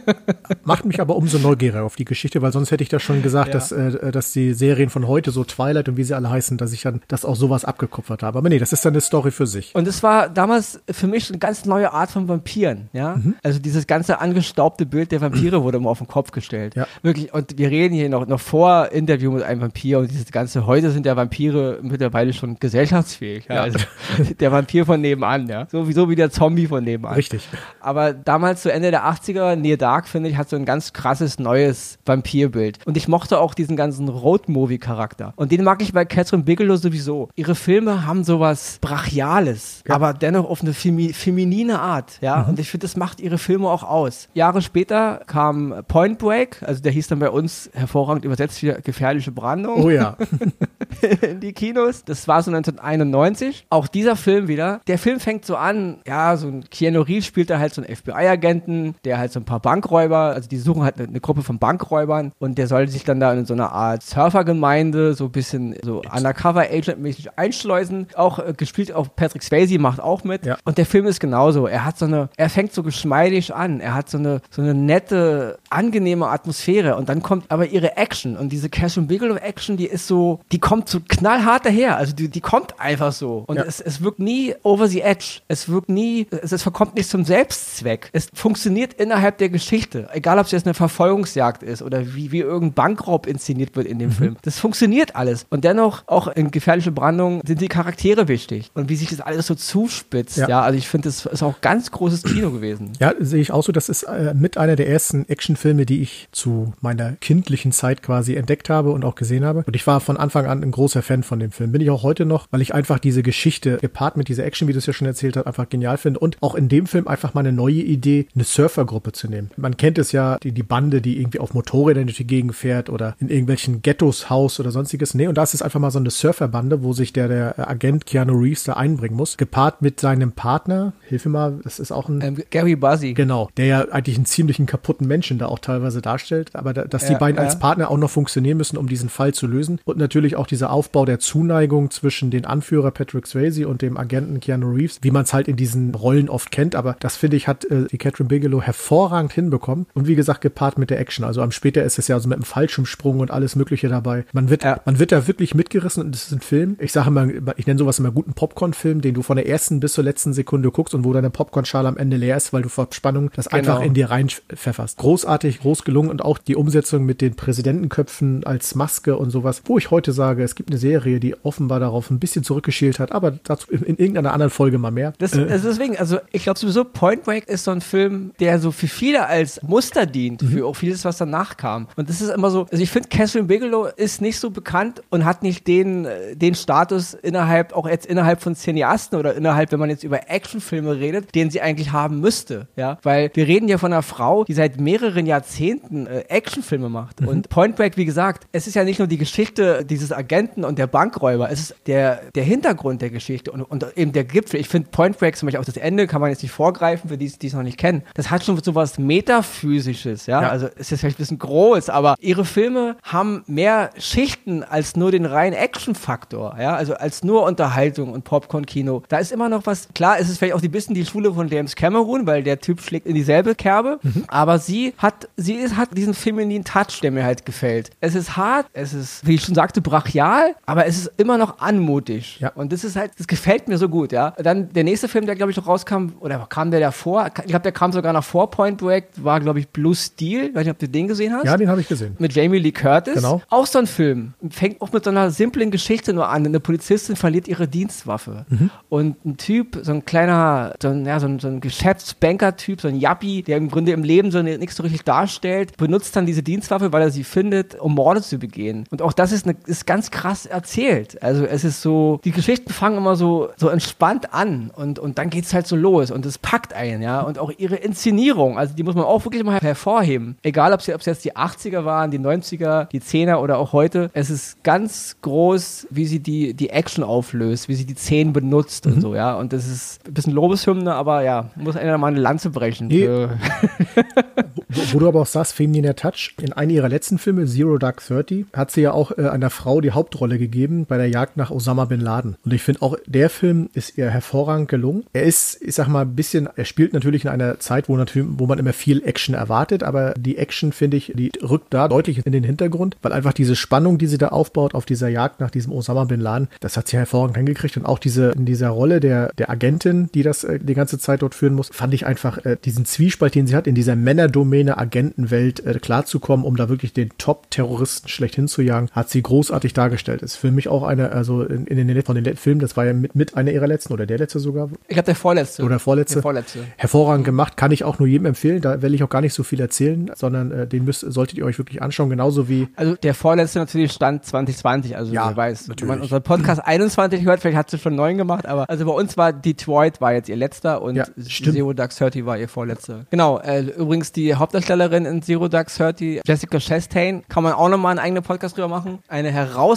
Macht 0.64 0.86
mich 0.86 1.02
aber 1.02 1.16
umso 1.16 1.40
neugieriger 1.40 1.84
auf 1.84 1.96
die 1.96 2.06
Geschichte, 2.06 2.44
weil 2.44 2.52
sonst 2.52 2.70
hätte 2.70 2.84
ich 2.84 2.90
das 2.90 3.02
schon 3.02 3.24
gesagt, 3.24 3.48
ja. 3.48 3.54
dass, 3.54 3.72
äh, 3.72 4.12
dass 4.12 4.34
die 4.34 4.54
Serien 4.54 4.92
von 4.92 5.08
heute, 5.08 5.32
so 5.32 5.44
Twilight 5.44 5.90
und 5.90 5.98
wie 5.98 6.04
sie 6.04 6.16
alle 6.16 6.30
heißen, 6.30 6.58
dass 6.58 6.74
ich 6.74 6.84
dann 6.84 7.02
das 7.08 7.26
auch 7.26 7.36
sowas 7.36 7.66
abgekupfert 7.66 8.22
habe. 8.22 8.38
Aber 8.38 8.50
nee, 8.50 8.60
das 8.60 8.72
ist 8.72 8.86
dann 8.86 8.94
eine 8.94 9.02
Story 9.02 9.32
für 9.32 9.48
sich. 9.48 9.74
Und 9.74 9.88
es 9.88 10.04
war 10.04 10.30
damals 10.30 10.80
für 10.92 11.08
mich 11.08 11.30
eine 11.30 11.40
ganz 11.40 11.66
neue 11.66 11.92
Art 11.92 12.12
von 12.12 12.19
von 12.20 12.28
Vampiren, 12.28 12.90
ja. 12.94 13.16
Mhm. 13.16 13.36
Also 13.44 13.60
dieses 13.60 13.88
ganze 13.88 14.20
angestaubte 14.20 14.86
Bild 14.86 15.12
der 15.12 15.22
Vampire 15.22 15.64
wurde 15.64 15.78
immer 15.78 15.90
auf 15.90 16.00
den 16.00 16.08
Kopf 16.08 16.32
gestellt. 16.32 16.76
Ja. 16.76 16.88
Wirklich, 17.02 17.34
und 17.34 17.58
wir 17.58 17.70
reden 17.70 17.94
hier 17.94 18.10
noch, 18.10 18.28
noch 18.28 18.40
vor 18.40 18.92
Interview 18.92 19.32
mit 19.32 19.44
einem 19.44 19.62
Vampir 19.62 20.00
und 20.00 20.12
dieses 20.12 20.32
ganze, 20.32 20.66
heute 20.66 20.92
sind 20.92 21.06
ja 21.06 21.16
Vampire 21.16 21.80
mittlerweile 21.82 22.34
schon 22.34 22.60
gesellschaftsfähig. 22.60 23.46
Ja? 23.50 23.56
ja. 23.56 23.62
Also 23.64 23.80
der 24.40 24.52
Vampir 24.52 24.86
von 24.86 25.02
nebenan, 25.02 25.48
ja. 25.48 25.68
Sowieso 25.72 26.10
wie 26.10 26.16
der 26.16 26.32
Zombie 26.32 26.68
von 26.68 26.84
nebenan. 26.84 27.16
Richtig. 27.16 27.48
Aber 27.80 28.14
damals 28.14 28.62
zu 28.62 28.72
Ende 28.72 28.92
der 28.92 29.06
80er, 29.06 29.56
Near 29.56 29.78
Dark, 29.78 30.08
finde 30.08 30.30
ich, 30.30 30.38
hat 30.38 30.50
so 30.50 30.56
ein 30.56 30.66
ganz 30.66 30.94
krasses 30.94 31.40
neues 31.40 31.98
Vampirbild. 32.06 32.86
Und 32.86 32.98
ich 32.98 33.08
mochte 33.08 33.40
auch 33.40 33.54
diesen 33.54 33.76
ganzen 33.76 34.10
Road-Movie-Charakter. 34.10 35.34
Und 35.36 35.52
den 35.52 35.64
mag 35.64 35.82
ich 35.82 35.94
bei 35.94 36.06
Catherine 36.06 36.44
Bigelow 36.44 36.76
sowieso. 36.76 37.30
Ihre 37.36 37.56
Filme 37.56 38.06
haben 38.06 38.24
sowas 38.24 38.78
Brachiales, 38.82 39.84
aber 39.88 40.14
dennoch 40.14 40.50
auf 40.50 40.62
eine 40.62 40.74
femi 40.74 41.14
feminine 41.14 41.80
Art, 41.80 42.09
ja. 42.22 42.44
Mhm. 42.44 42.50
Und 42.50 42.60
ich 42.60 42.70
finde, 42.70 42.86
das 42.86 42.96
macht 42.96 43.20
ihre 43.20 43.38
Filme 43.38 43.70
auch 43.70 43.84
aus. 43.84 44.30
Jahre 44.34 44.62
später 44.62 45.22
kam 45.28 45.84
Point 45.88 46.20
Break, 46.20 46.64
also 46.64 46.82
der 46.82 46.92
hieß 46.92 47.08
dann 47.08 47.20
bei 47.20 47.30
uns 47.30 47.70
hervorragend 47.74 48.26
übersetzt 48.26 48.62
wie 48.64 48.74
gefährliche 48.84 49.32
Brandung. 49.32 49.84
Oh 49.84 49.90
ja. 49.90 50.18
in 51.02 51.40
die 51.40 51.54
Kinos. 51.54 52.04
Das 52.04 52.28
war 52.28 52.42
so 52.44 52.52
1991. 52.52 53.66
Auch 53.70 53.88
dieser 53.88 54.16
Film 54.16 54.48
wieder. 54.48 54.82
Der 54.88 54.98
Film 54.98 55.20
fängt 55.20 55.46
so 55.46 55.56
an, 55.56 56.00
ja, 56.08 56.36
so 56.38 56.48
ein 56.48 56.70
Keanu 56.70 57.02
Reeves 57.02 57.26
spielt 57.26 57.50
da 57.50 57.60
halt 57.60 57.74
so 57.74 57.82
einen 57.82 57.96
FBI-Agenten, 57.96 58.96
der 59.06 59.18
halt 59.18 59.32
so 59.32 59.40
ein 59.40 59.46
paar 59.46 59.60
Bankräuber, 59.60 60.18
also 60.18 60.50
die 60.50 60.58
suchen 60.58 60.84
halt 60.84 60.98
eine, 60.98 61.08
eine, 61.08 61.20
Gruppe 61.20 61.42
von 61.42 61.60
Bankräubern 61.60 62.32
und 62.40 62.58
der 62.58 62.68
soll 62.68 62.88
sich 62.88 63.04
dann 63.04 63.20
da 63.20 63.34
in 63.34 63.46
so 63.46 63.54
einer 63.54 63.72
Art 63.72 64.04
Surfergemeinde 64.04 65.14
so 65.14 65.26
ein 65.26 65.32
bisschen 65.32 65.76
so 65.84 66.02
Undercover-Agent-mäßig 66.02 67.38
einschleusen. 67.38 68.08
Auch 68.16 68.40
äh, 68.40 68.54
gespielt, 68.56 68.94
auch 68.94 69.08
Patrick 69.16 69.44
Swayze 69.44 69.80
macht 69.80 70.00
auch 70.00 70.24
mit. 70.24 70.46
Ja. 70.46 70.58
Und 70.66 70.78
der 70.78 70.86
Film 70.86 71.06
ist 71.06 71.20
genauso. 71.20 71.68
Er 71.68 71.86
hat 71.86 71.98
so 71.98 72.06
eine, 72.06 72.30
er 72.38 72.50
fängt 72.50 72.74
so 72.74 72.84
geschmeidig 72.84 73.54
an. 73.54 73.80
Er 73.80 73.94
hat 73.94 74.10
so 74.10 74.18
eine, 74.18 74.42
so 74.50 74.62
eine 74.62 74.74
nette, 74.74 75.58
angenehme 75.70 76.28
Atmosphäre 76.28 76.96
und 76.96 77.10
dann 77.10 77.22
kommt 77.22 77.46
aber 77.50 77.68
ihre 77.68 77.98
Action 77.98 78.38
und 78.38 78.52
diese 78.52 78.70
Cash 78.70 78.98
and 78.98 79.08
Bigelow 79.08 79.36
Action, 79.36 79.78
die 79.78 79.88
ist 79.88 80.08
so, 80.08 80.40
die 80.52 80.60
kommt 80.60 80.79
so 80.88 81.00
knallhart 81.08 81.66
daher. 81.66 81.98
Also 81.98 82.14
die, 82.14 82.30
die 82.30 82.42
kommt 82.42 82.80
einfach 82.80 83.12
so. 83.12 83.44
Und 83.48 83.58
ja. 83.58 83.64
es, 83.64 83.82
es 83.82 84.02
wirkt 84.02 84.20
nie 84.20 84.56
over 84.64 84.88
the 84.88 85.02
edge. 85.02 85.42
Es 85.48 85.68
wirkt 85.70 85.90
nie, 85.90 86.28
es, 86.30 86.52
es 86.52 86.64
verkommt 86.64 86.96
nicht 86.96 87.10
zum 87.10 87.26
Selbstzweck. 87.26 88.10
Es 88.14 88.30
funktioniert 88.34 88.94
innerhalb 88.94 89.38
der 89.40 89.50
Geschichte. 89.50 90.08
Egal, 90.14 90.40
ob 90.40 90.46
es 90.46 90.52
jetzt 90.52 90.66
eine 90.66 90.74
Verfolgungsjagd 90.74 91.64
ist 91.64 91.82
oder 91.82 92.14
wie, 92.16 92.32
wie 92.32 92.40
irgendein 92.40 92.74
Bankraub 92.74 93.28
inszeniert 93.28 93.76
wird 93.76 93.88
in 93.88 94.00
dem 94.00 94.10
mhm. 94.10 94.14
Film. 94.14 94.38
Das 94.44 94.60
funktioniert 94.60 95.16
alles. 95.16 95.46
Und 95.50 95.64
dennoch, 95.64 96.04
auch 96.08 96.28
in 96.28 96.52
gefährliche 96.52 96.92
Brandung 96.92 97.42
sind 97.46 97.62
die 97.62 97.68
Charaktere 97.68 98.28
wichtig. 98.28 98.72
Und 98.74 98.90
wie 98.90 98.96
sich 98.96 99.10
das 99.10 99.22
alles 99.22 99.48
so 99.48 99.56
zuspitzt. 99.56 100.38
Ja, 100.38 100.48
ja 100.48 100.62
also 100.62 100.78
ich 100.78 100.88
finde, 100.88 101.10
das 101.10 101.26
ist 101.26 101.44
auch 101.44 101.62
ganz 101.62 101.92
großes 101.92 102.24
Kino 102.24 102.52
gewesen. 102.52 102.94
Ja, 103.00 103.14
sehe 103.20 103.42
ich 103.42 103.52
auch 103.52 103.64
so. 103.64 103.72
Das 103.72 103.90
ist 103.90 104.04
äh, 104.04 104.34
mit 104.34 104.58
einer 104.58 104.76
der 104.76 104.88
ersten 104.88 105.28
Actionfilme, 105.28 105.86
die 105.86 106.02
ich 106.02 106.28
zu 106.32 106.74
meiner 106.82 107.14
kindlichen 107.14 107.72
Zeit 107.72 108.04
quasi 108.04 108.36
entdeckt 108.36 108.70
habe 108.70 108.92
und 108.92 109.04
auch 109.06 109.16
gesehen 109.16 109.46
habe. 109.46 109.64
Und 109.66 109.76
ich 109.76 109.86
war 109.88 110.00
von 110.00 110.18
Anfang 110.18 110.46
an 110.46 110.64
ein 110.70 110.72
großer 110.72 111.02
Fan 111.02 111.24
von 111.24 111.40
dem 111.40 111.52
Film. 111.52 111.72
Bin 111.72 111.82
ich 111.82 111.90
auch 111.90 112.04
heute 112.04 112.26
noch, 112.26 112.48
weil 112.52 112.62
ich 112.62 112.74
einfach 112.74 113.00
diese 113.00 113.24
Geschichte 113.24 113.78
gepaart 113.78 114.18
mit 114.18 114.28
dieser 114.28 114.46
Action, 114.46 114.68
wie 114.68 114.74
du 114.74 114.80
es 114.80 114.86
ja 114.86 114.94
schon 114.94 115.08
erzählt 115.08 115.36
hast, 115.36 115.46
einfach 115.46 115.68
genial 115.70 115.98
finde. 115.98 116.20
Und 116.20 116.38
auch 116.42 116.56
in 116.56 116.70
dem 116.70 116.86
Film 116.86 117.08
einfach 117.08 117.34
mal 117.34 117.42
eine 117.42 117.52
neue 117.52 117.82
Idee, 117.82 118.28
eine 118.36 118.44
Surfergruppe 118.44 119.12
zu 119.12 119.28
nehmen. 119.28 119.52
Man 119.58 119.78
kennt 119.78 119.98
es 119.98 120.12
ja, 120.12 120.38
die, 120.38 120.52
die 120.52 120.64
Bande, 120.64 121.02
die 121.02 121.20
irgendwie 121.20 121.40
auf 121.40 121.54
Motorrädern 121.54 122.06
durch 122.06 122.18
die 122.18 122.28
Gegend 122.28 122.56
fährt 122.56 122.90
oder 122.90 123.16
in 123.20 123.30
irgendwelchen 123.30 123.82
Ghettos 123.82 124.30
Haus 124.30 124.60
oder 124.60 124.72
sonstiges. 124.72 125.14
Nee, 125.14 125.28
und 125.28 125.38
da 125.38 125.44
ist 125.44 125.54
es 125.54 125.62
einfach 125.62 125.80
mal 125.80 125.92
so 125.92 126.00
eine 126.00 126.10
Surferbande, 126.10 126.84
wo 126.84 126.94
sich 126.94 127.14
der, 127.14 127.28
der 127.28 127.70
Agent 127.70 128.06
Keanu 128.06 128.34
Reeves 128.40 128.64
da 128.64 128.74
einbringen 128.74 129.16
muss, 129.16 129.38
gepaart 129.38 129.82
mit 129.82 130.00
seinem 130.00 130.32
Partner. 130.32 130.94
Hilf 131.08 131.26
mir 131.26 131.32
mal, 131.32 131.60
das 131.64 131.80
ist 131.80 131.92
auch 131.92 132.10
ein. 132.10 132.22
Ähm, 132.22 132.44
Gary 132.50 132.76
Buzzy. 132.76 133.14
Genau, 133.14 133.50
der 133.58 133.66
ja 133.66 133.82
eigentlich 133.90 134.16
einen 134.16 134.26
ziemlichen 134.26 134.66
kaputten 134.66 135.08
Menschen 135.08 135.38
da 135.40 135.48
auch 135.48 135.60
teilweise 135.60 136.02
darstellt. 136.02 136.52
Aber 136.54 136.74
da, 136.74 136.86
dass 136.86 137.04
ja, 137.04 137.10
die 137.10 137.16
beiden 137.16 137.38
ja. 137.38 137.44
als 137.44 137.60
Partner 137.60 137.90
auch 137.90 137.98
noch 137.98 138.10
funktionieren 138.10 138.58
müssen, 138.58 138.78
um 138.78 138.88
diesen 138.88 139.10
Fall 139.10 139.34
zu 139.34 139.48
lösen. 139.48 139.80
Und 139.86 139.98
natürlich 139.98 140.36
auch 140.36 140.48
dieser 140.60 140.72
Aufbau 140.72 141.06
der 141.06 141.20
Zuneigung 141.20 141.90
zwischen 141.90 142.32
den 142.32 142.44
Anführer 142.44 142.92
Patrick 142.92 143.28
Swayze 143.28 143.66
und 143.66 143.82
dem 143.82 143.96
Agenten 143.96 144.42
Keanu 144.42 144.74
Reeves, 144.74 145.00
wie 145.02 145.10
man 145.10 145.24
es 145.24 145.32
halt 145.34 145.48
in 145.48 145.56
diesen 145.56 145.96
Rollen 145.96 146.28
oft 146.28 146.52
kennt. 146.52 146.76
Aber 146.76 146.98
das 147.00 147.16
finde 147.16 147.38
ich, 147.38 147.48
hat 147.48 147.64
äh, 147.64 147.86
die 147.90 147.98
Catherine 147.98 148.28
Bigelow 148.28 148.62
hervorragend 148.62 149.32
hinbekommen. 149.32 149.86
Und 149.94 150.08
wie 150.08 150.16
gesagt, 150.16 150.42
gepaart 150.42 150.78
mit 150.78 150.90
der 150.90 151.00
Action. 151.00 151.24
Also 151.24 151.42
am 151.42 151.52
später 151.52 151.84
ist 151.84 151.98
es 151.98 152.10
ja 152.10 152.18
also 152.18 152.28
mit 152.28 152.36
einem 152.36 152.44
Fallschirmsprung 152.44 153.22
und 153.22 153.32
alles 153.32 153.56
Mögliche 153.56 153.88
dabei. 153.88 154.26
Man 154.34 154.50
wird, 154.50 154.66
ja. 154.66 154.82
man 154.84 155.00
wird 155.00 155.14
da 155.14 155.28
wirklich 155.28 155.56
mitgerissen 155.56 156.04
und 156.04 156.14
es 156.14 156.26
ist 156.26 156.34
ein 156.34 156.42
Film. 156.42 156.76
Ich 156.80 156.92
sage 156.92 157.08
immer, 157.08 157.30
ich 157.56 157.66
nenne 157.66 157.80
sowas 157.80 157.98
immer 158.00 158.12
guten 158.12 158.34
Popcorn-Film, 158.34 159.00
den 159.00 159.14
du 159.14 159.22
von 159.22 159.38
der 159.38 159.48
ersten 159.48 159.80
bis 159.80 159.94
zur 159.94 160.04
letzten 160.04 160.34
Sekunde 160.34 160.72
guckst 160.72 160.94
und 160.94 161.06
wo 161.06 161.14
deine 161.14 161.30
Popcorn-Schale 161.30 161.88
am 161.88 161.96
Ende 161.96 162.18
leer 162.18 162.36
ist, 162.36 162.52
weil 162.52 162.64
du 162.64 162.70
vor 162.70 162.90
Spannung 162.92 163.32
das 163.34 163.48
genau. 163.48 163.60
einfach 163.60 163.86
in 163.86 163.94
dir 163.94 164.10
reinpfefferst. 164.10 164.98
Großartig, 164.98 165.62
groß 165.62 165.86
gelungen 165.86 166.10
und 166.10 166.22
auch 166.22 166.38
die 166.38 166.58
Umsetzung 166.58 167.06
mit 167.06 167.22
den 167.22 167.36
Präsidentenköpfen 167.36 168.44
als 168.44 168.76
Maske 168.76 169.16
und 169.16 169.30
sowas, 169.30 169.62
wo 169.66 169.78
ich 169.78 169.90
heute 169.90 170.12
sage, 170.12 170.44
es 170.50 170.56
gibt 170.56 170.70
eine 170.70 170.80
Serie, 170.80 171.20
die 171.20 171.36
offenbar 171.44 171.80
darauf 171.80 172.10
ein 172.10 172.20
bisschen 172.20 172.44
zurückgeschält 172.44 173.00
hat, 173.00 173.12
aber 173.12 173.32
dazu 173.32 173.72
in, 173.72 173.84
in 173.84 173.98
irgendeiner 173.98 174.34
anderen 174.34 174.50
Folge 174.50 174.78
mal 174.78 174.92
mehr. 174.92 175.14
Das, 175.18 175.36
äh, 175.36 175.48
also 175.50 175.70
deswegen, 175.70 175.98
also 175.98 176.18
ich 176.32 176.44
glaube 176.44 176.60
sowieso, 176.60 176.84
Point 176.84 177.24
Break 177.24 177.48
ist 177.48 177.64
so 177.64 177.72
ein 177.72 177.82
Film, 177.82 178.32
der 178.40 178.60
so 178.60 178.72
für 178.72 178.88
viele 178.88 179.28
als 179.28 179.62
Muster 179.64 180.06
dient, 180.06 180.42
mhm. 180.42 180.48
für 180.50 180.66
auch 180.66 180.76
vieles, 180.76 181.06
was 181.06 181.18
danach 181.18 181.58
kam. 181.58 181.88
Und 181.96 182.10
das 182.10 182.22
ist 182.22 182.30
immer 182.30 182.50
so, 182.50 182.68
also 182.72 182.84
ich 182.84 182.90
finde, 182.90 183.10
Catherine 183.10 183.48
Bigelow 183.48 183.88
ist 183.96 184.22
nicht 184.22 184.40
so 184.40 184.50
bekannt 184.50 185.02
und 185.10 185.26
hat 185.26 185.44
nicht 185.44 185.68
den, 185.68 186.08
den 186.34 186.56
Status 186.56 187.14
innerhalb, 187.14 187.74
auch 187.74 187.88
jetzt 187.88 188.06
innerhalb 188.06 188.42
von 188.42 188.56
Cineasten 188.56 189.18
oder 189.18 189.36
innerhalb, 189.36 189.72
wenn 189.72 189.80
man 189.80 189.90
jetzt 189.90 190.04
über 190.04 190.30
Actionfilme 190.30 191.00
redet, 191.00 191.36
den 191.36 191.50
sie 191.50 191.62
eigentlich 191.62 191.92
haben 191.92 192.20
müsste. 192.20 192.68
Ja, 192.76 192.98
weil 193.04 193.32
wir 193.34 193.48
reden 193.48 193.68
ja 193.68 193.78
von 193.78 193.94
einer 193.94 194.02
Frau, 194.02 194.44
die 194.44 194.54
seit 194.54 194.80
mehreren 194.80 195.26
Jahrzehnten 195.26 196.08
äh, 196.08 196.22
Actionfilme 196.30 196.90
macht. 196.90 197.22
Mhm. 197.22 197.28
Und 197.28 197.50
Point 197.50 197.76
Break, 197.76 197.98
wie 197.98 198.06
gesagt, 198.06 198.48
es 198.52 198.68
ist 198.68 198.76
ja 198.76 198.84
nicht 198.84 199.00
nur 199.00 199.08
die 199.08 199.18
Geschichte 199.18 199.86
dieses 199.86 200.12
Agenten 200.12 200.39
und 200.48 200.78
der 200.80 200.88
Bankräuber, 200.88 201.50
es 201.52 201.60
ist 201.60 201.76
der, 201.88 202.22
der 202.36 202.44
Hintergrund 202.44 203.02
der 203.02 203.10
Geschichte 203.10 203.52
und, 203.52 203.62
und 203.62 203.86
eben 203.98 204.12
der 204.12 204.24
Gipfel. 204.24 204.60
Ich 204.60 204.70
finde 204.70 204.90
Point 204.90 205.18
Break 205.18 205.36
zum 205.36 205.48
Beispiel 205.48 205.60
auch 205.60 205.66
das 205.66 205.78
Ende, 205.78 206.08
kann 206.08 206.22
man 206.22 206.30
jetzt 206.30 206.44
nicht 206.44 206.52
vorgreifen, 206.52 207.10
für 207.10 207.18
die, 207.18 207.30
die 207.30 207.48
es 207.48 207.54
noch 207.54 207.64
nicht 207.64 207.78
kennen. 207.78 208.04
Das 208.14 208.30
hat 208.30 208.44
schon 208.44 208.62
so 208.64 208.76
was 208.76 208.98
Metaphysisches, 208.98 210.26
ja? 210.26 210.42
ja. 210.42 210.50
Also 210.50 210.68
ist 210.68 210.92
jetzt 210.92 211.02
vielleicht 211.02 211.18
ein 211.18 211.24
bisschen 211.24 211.40
groß, 211.40 211.90
aber 211.90 212.16
ihre 212.20 212.46
Filme 212.46 212.98
haben 213.04 213.44
mehr 213.48 213.92
Schichten 213.98 214.64
als 214.64 214.96
nur 214.96 215.12
den 215.12 215.26
reinen 215.26 215.54
Action-Faktor, 215.54 216.58
ja? 216.60 216.76
Also 216.76 216.96
als 216.96 217.24
nur 217.24 217.44
Unterhaltung 217.44 218.12
und 218.12 218.24
Popcorn-Kino. 218.24 219.04
Da 219.08 219.18
ist 219.18 219.32
immer 219.32 219.50
noch 219.50 219.66
was, 219.66 219.88
klar, 219.94 220.20
es 220.20 220.30
ist 220.30 220.38
vielleicht 220.38 220.54
auch 220.56 220.62
ein 220.62 220.72
bisschen 220.72 220.96
die 220.96 221.06
Schule 221.06 221.34
von 221.34 221.48
James 221.48 221.76
Cameron, 221.76 222.28
weil 222.28 222.44
der 222.44 222.60
Typ 222.60 222.82
schlägt 222.82 223.08
in 223.08 223.16
dieselbe 223.16 223.56
Kerbe, 223.56 224.00
mhm. 224.02 224.26
aber 224.28 224.60
sie 224.60 224.94
hat, 224.98 225.30
sie 225.38 225.56
ist, 225.56 225.76
hat 225.76 225.90
diesen 225.98 226.14
femininen 226.14 226.64
Touch, 226.64 227.00
der 227.02 227.12
mir 227.12 227.24
halt 227.24 227.46
gefällt. 227.46 227.92
Es 228.00 228.16
ist 228.16 228.38
hart, 228.38 228.68
es 228.74 228.94
ist, 228.94 229.26
wie 229.26 229.36
ich 229.36 229.44
schon 229.44 229.56
sagte, 229.56 229.82
brachial, 229.82 230.19
aber 230.66 230.86
es 230.86 230.98
ist 230.98 231.12
immer 231.18 231.38
noch 231.38 231.60
anmutig. 231.60 232.40
Ja. 232.40 232.52
Und 232.56 232.72
das 232.72 232.84
ist 232.84 232.96
halt, 232.96 233.12
das 233.18 233.28
gefällt 233.28 233.68
mir 233.68 233.78
so 233.78 233.90
gut, 233.90 234.12
ja. 234.12 234.32
Dann 234.32 234.72
der 234.74 234.84
nächste 234.84 235.08
Film, 235.08 235.26
der 235.26 235.36
glaube 235.36 235.52
ich 235.52 235.58
noch 235.58 235.68
rauskam, 235.68 236.10
oder 236.20 236.40
kam 236.50 236.72
der 236.72 236.80
davor? 236.80 237.28
Ich 237.28 237.46
glaube, 237.46 237.64
der 237.64 237.72
kam 237.72 237.92
sogar 237.92 238.14
nach 238.14 238.24
vor 238.24 238.50
Point 238.50 238.78
Break, 238.78 239.06
war 239.18 239.40
glaube 239.40 239.60
ich 239.60 239.68
Blue 239.70 239.96
Steel. 239.96 240.50
Ich 240.50 240.56
weiß 240.56 240.66
nicht, 240.66 240.72
ob 240.72 240.80
du 240.80 240.90
den 240.90 241.08
gesehen 241.08 241.34
hast. 241.34 241.46
Ja, 241.46 241.58
den 241.58 241.70
habe 241.70 241.82
ich 241.82 241.88
gesehen. 241.88 242.16
Mit 242.20 242.34
Jamie 242.34 242.60
Lee 242.60 242.72
Curtis. 242.72 243.16
Genau. 243.16 243.42
Auch 243.50 243.66
so 243.66 243.80
ein 243.80 243.88
Film. 243.88 244.34
Fängt 244.50 244.82
auch 244.82 244.92
mit 244.92 245.04
so 245.04 245.10
einer 245.10 245.32
simplen 245.32 245.72
Geschichte 245.72 246.14
nur 246.14 246.30
an. 246.30 246.46
Eine 246.46 246.60
Polizistin 246.60 247.16
verliert 247.16 247.48
ihre 247.48 247.68
Dienstwaffe. 247.68 248.46
Mhm. 248.50 248.70
Und 248.90 249.26
ein 249.26 249.38
Typ, 249.38 249.80
so 249.84 249.92
ein 249.92 250.06
kleiner, 250.06 250.74
so 250.82 250.90
ein, 250.90 251.06
ja, 251.06 251.20
so 251.20 251.28
ein, 251.28 251.40
so 251.40 251.48
ein 251.48 251.62
Geschäftsbanker-Typ, 251.62 252.82
so 252.82 252.88
ein 252.88 252.96
Yappi, 252.96 253.44
der 253.44 253.58
im 253.58 253.70
Grunde 253.70 253.92
im 253.92 254.04
Leben 254.04 254.32
so 254.32 254.42
nichts 254.42 254.76
so 254.76 254.84
richtig 254.84 255.04
darstellt, 255.04 255.78
benutzt 255.78 256.16
dann 256.16 256.26
diese 256.26 256.44
Dienstwaffe, 256.44 256.92
weil 256.92 257.02
er 257.02 257.12
sie 257.12 257.24
findet, 257.24 257.80
um 257.80 257.96
Morde 257.96 258.22
zu 258.22 258.38
begehen. 258.38 258.86
Und 258.90 259.02
auch 259.02 259.14
das 259.14 259.32
ist, 259.32 259.46
eine, 259.46 259.56
ist 259.66 259.86
ganz 259.86 260.09
krass 260.12 260.46
erzählt. 260.46 261.22
Also 261.22 261.46
es 261.46 261.64
ist 261.64 261.82
so, 261.82 262.20
die 262.24 262.32
Geschichten 262.32 262.72
fangen 262.72 262.98
immer 262.98 263.16
so, 263.16 263.50
so 263.58 263.70
entspannt 263.70 264.34
an 264.34 264.72
und, 264.76 265.00
und 265.00 265.18
dann 265.18 265.30
es 265.30 265.54
halt 265.54 265.68
so 265.68 265.76
los 265.76 266.12
und 266.12 266.26
es 266.26 266.38
packt 266.38 266.74
einen, 266.74 267.02
ja. 267.02 267.22
Und 267.22 267.40
auch 267.40 267.52
ihre 267.58 267.76
Inszenierung, 267.76 268.58
also 268.58 268.74
die 268.74 268.84
muss 268.84 268.96
man 268.96 269.06
auch 269.06 269.24
wirklich 269.26 269.44
mal 269.44 269.60
hervorheben. 269.60 270.38
Egal, 270.44 270.74
ob 270.74 270.80
es 270.80 270.88
jetzt 270.88 271.26
die 271.26 271.36
80er 271.36 271.86
waren, 271.86 272.12
die 272.12 272.20
90er, 272.20 272.90
die 272.90 273.02
10er 273.02 273.38
oder 273.38 273.58
auch 273.58 273.74
heute. 273.74 274.10
Es 274.14 274.30
ist 274.30 274.64
ganz 274.64 275.18
groß, 275.22 275.88
wie 275.90 276.06
sie 276.06 276.20
die, 276.20 276.54
die 276.54 276.70
Action 276.70 277.04
auflöst, 277.04 277.70
wie 277.70 277.76
sie 277.76 277.86
die 277.86 277.96
Szenen 277.96 278.34
benutzt 278.34 278.86
mhm. 278.86 278.94
und 278.94 279.02
so, 279.02 279.16
ja. 279.16 279.36
Und 279.36 279.54
das 279.54 279.68
ist 279.68 280.08
ein 280.08 280.14
bisschen 280.14 280.34
Lobeshymne, 280.34 280.94
aber 280.94 281.24
ja, 281.24 281.50
muss 281.56 281.76
einer 281.76 281.98
mal 281.98 282.08
eine 282.08 282.20
Lanze 282.20 282.50
brechen. 282.50 282.88
Nee. 282.88 283.08
wo, 284.70 284.82
wo, 284.94 285.00
du 285.00 285.08
aber 285.08 285.22
auch 285.22 285.26
sagst, 285.26 285.54
Femininer 285.54 285.96
Touch, 285.96 286.36
in 286.42 286.54
einem 286.54 286.72
ihrer 286.72 286.90
letzten 286.90 287.18
Filme, 287.18 287.46
Zero 287.46 287.78
Dark 287.78 288.06
Thirty, 288.06 288.46
hat 288.54 288.72
sie 288.72 288.82
ja 288.82 288.92
auch 288.92 289.12
äh, 289.18 289.28
einer 289.28 289.50
Frau 289.50 289.82
die 289.82 289.92
Hauptrolle 290.00 290.40
gegeben 290.40 290.86
bei 290.88 290.98
der 290.98 291.10
Jagd 291.10 291.36
nach 291.36 291.52
Osama 291.52 291.84
Bin 291.84 292.00
Laden. 292.00 292.38
Und 292.46 292.54
ich 292.54 292.62
finde 292.62 292.82
auch, 292.82 292.96
der 293.06 293.30
Film 293.30 293.70
ist 293.74 293.98
ihr 293.98 294.10
hervorragend 294.10 294.70
gelungen. 294.70 295.04
Er 295.12 295.24
ist, 295.24 295.62
ich 295.62 295.76
sag 295.76 295.90
mal, 295.90 296.04
ein 296.04 296.16
bisschen, 296.16 296.48
er 296.56 296.64
spielt 296.64 296.94
natürlich 296.94 297.26
in 297.26 297.30
einer 297.30 297.60
Zeit, 297.60 297.90
wo 297.90 297.98
natürlich, 297.98 298.30
wo 298.38 298.48
man 298.48 298.60
immer 298.60 298.72
viel 298.72 299.04
Action 299.04 299.36
erwartet, 299.36 299.84
aber 299.84 300.14
die 300.18 300.38
Action, 300.38 300.72
finde 300.72 300.96
ich, 300.96 301.12
die 301.16 301.32
rückt 301.44 301.74
da 301.74 301.90
deutlich 301.90 302.26
in 302.26 302.32
den 302.32 302.46
Hintergrund, 302.46 302.96
weil 303.02 303.12
einfach 303.12 303.34
diese 303.34 303.58
Spannung, 303.58 303.98
die 303.98 304.08
sie 304.08 304.18
da 304.18 304.30
aufbaut 304.30 304.74
auf 304.74 304.86
dieser 304.86 305.10
Jagd 305.10 305.42
nach 305.42 305.52
diesem 305.52 305.74
Osama 305.74 306.06
Bin 306.06 306.22
Laden, 306.22 306.48
das 306.62 306.78
hat 306.78 306.88
sie 306.88 306.96
hervorragend 306.96 307.36
hingekriegt. 307.36 307.76
Und 307.76 307.86
auch 307.86 308.00
diese, 308.00 308.30
in 308.30 308.46
dieser 308.46 308.70
Rolle 308.70 309.02
der, 309.02 309.34
der 309.38 309.50
Agentin, 309.50 310.10
die 310.14 310.24
das 310.24 310.46
äh, 310.46 310.60
die 310.60 310.76
ganze 310.76 310.98
Zeit 310.98 311.22
dort 311.24 311.36
führen 311.36 311.56
muss, 311.56 311.70
fand 311.74 311.94
ich 311.94 312.06
einfach 312.06 312.46
äh, 312.46 312.56
diesen 312.64 312.86
Zwiespalt, 312.86 313.36
den 313.36 313.48
sie 313.48 313.56
hat, 313.56 313.68
in 313.68 313.76
dieser 313.76 313.98
Männerdomäne 313.98 314.78
Agentenwelt 314.78 315.66
äh, 315.66 315.78
klarzukommen, 315.80 316.46
um 316.46 316.56
da 316.56 316.70
wirklich 316.70 316.94
den 316.94 317.10
Top-Terroristen 317.18 318.08
schlecht 318.08 318.36
hinzujagen, 318.36 318.90
hat 318.92 319.10
sie 319.10 319.22
großartig 319.22 319.74
dargestellt. 319.90 320.22
Ist 320.22 320.36
für 320.36 320.52
mich 320.52 320.68
auch 320.68 320.84
eine, 320.84 321.12
also 321.12 321.44
in, 321.44 321.66
in 321.66 321.88
den, 321.88 322.02
von 322.04 322.22
den 322.22 322.36
Filmen, 322.38 322.60
das 322.62 322.78
war 322.78 322.86
ja 322.86 322.94
mit, 322.94 323.16
mit 323.16 323.36
einer 323.36 323.52
ihrer 323.52 323.68
letzten 323.68 323.94
oder 323.94 324.06
der 324.06 324.18
letzte 324.18 324.40
sogar. 324.40 324.70
Ich 324.88 324.96
glaube, 324.96 325.06
der 325.06 325.16
vorletzte. 325.16 325.64
Oder 325.64 325.80
vorletzte. 325.80 326.16
Der 326.16 326.22
vorletzte. 326.24 326.60
Hervorragend 326.78 327.26
gemacht, 327.26 327.58
kann 327.58 327.72
ich 327.72 327.84
auch 327.84 328.00
nur 328.00 328.08
jedem 328.08 328.28
empfehlen. 328.28 328.62
Da 328.62 328.82
will 328.82 328.94
ich 328.94 329.04
auch 329.04 329.10
gar 329.10 329.22
nicht 329.22 329.34
so 329.34 329.44
viel 329.44 329.60
erzählen, 329.60 330.12
sondern 330.16 330.52
äh, 330.52 330.68
den 330.68 330.86
müsst, 330.86 331.02
solltet 331.02 331.38
ihr 331.38 331.46
euch 331.46 331.58
wirklich 331.58 331.82
anschauen, 331.82 332.10
genauso 332.10 332.48
wie. 332.48 332.68
Also 332.76 332.96
der 332.96 333.14
vorletzte 333.14 333.60
natürlich 333.60 333.92
stand 333.92 334.26
2020, 334.26 334.96
also 334.96 335.14
ja, 335.14 335.30
wer 335.30 335.38
weiß. 335.38 335.68
natürlich. 335.68 335.82
Wenn 335.90 335.98
man 335.98 336.02
unseren 336.04 336.24
Podcast 336.24 336.62
21 336.66 337.26
hört, 337.26 337.40
vielleicht 337.42 337.58
hat 337.58 337.70
sie 337.70 337.78
schon 337.78 337.96
neun 337.96 338.18
gemacht, 338.18 338.46
aber 338.46 338.70
also 338.70 338.86
bei 338.86 338.92
uns 338.92 339.18
war 339.18 339.34
Detroit 339.34 340.02
war 340.02 340.14
jetzt 340.14 340.30
ihr 340.30 340.36
letzter 340.36 340.82
und 340.82 340.96
Ja. 340.96 341.06
Zero 341.18 341.74
Dark 341.74 341.96
Thirty 341.96 342.26
war 342.26 342.38
ihr 342.38 342.48
vorletzter. 342.48 343.06
Genau, 343.10 343.40
äh, 343.40 343.62
übrigens 343.62 344.12
die 344.12 344.36
Hauptdarstellerin 344.36 345.06
in 345.06 345.22
Zero 345.22 345.48
Dark 345.48 345.74
Thirty, 345.74 346.22
Jessica 346.26 346.60
Chastain, 346.60 347.24
kann 347.28 347.44
man 347.44 347.54
auch 347.54 347.70
nochmal 347.70 347.92
einen 347.92 348.00
eigenen 348.00 348.24
Podcast 348.24 348.56
drüber 348.58 348.68
machen. 348.68 349.00
Eine 349.08 349.32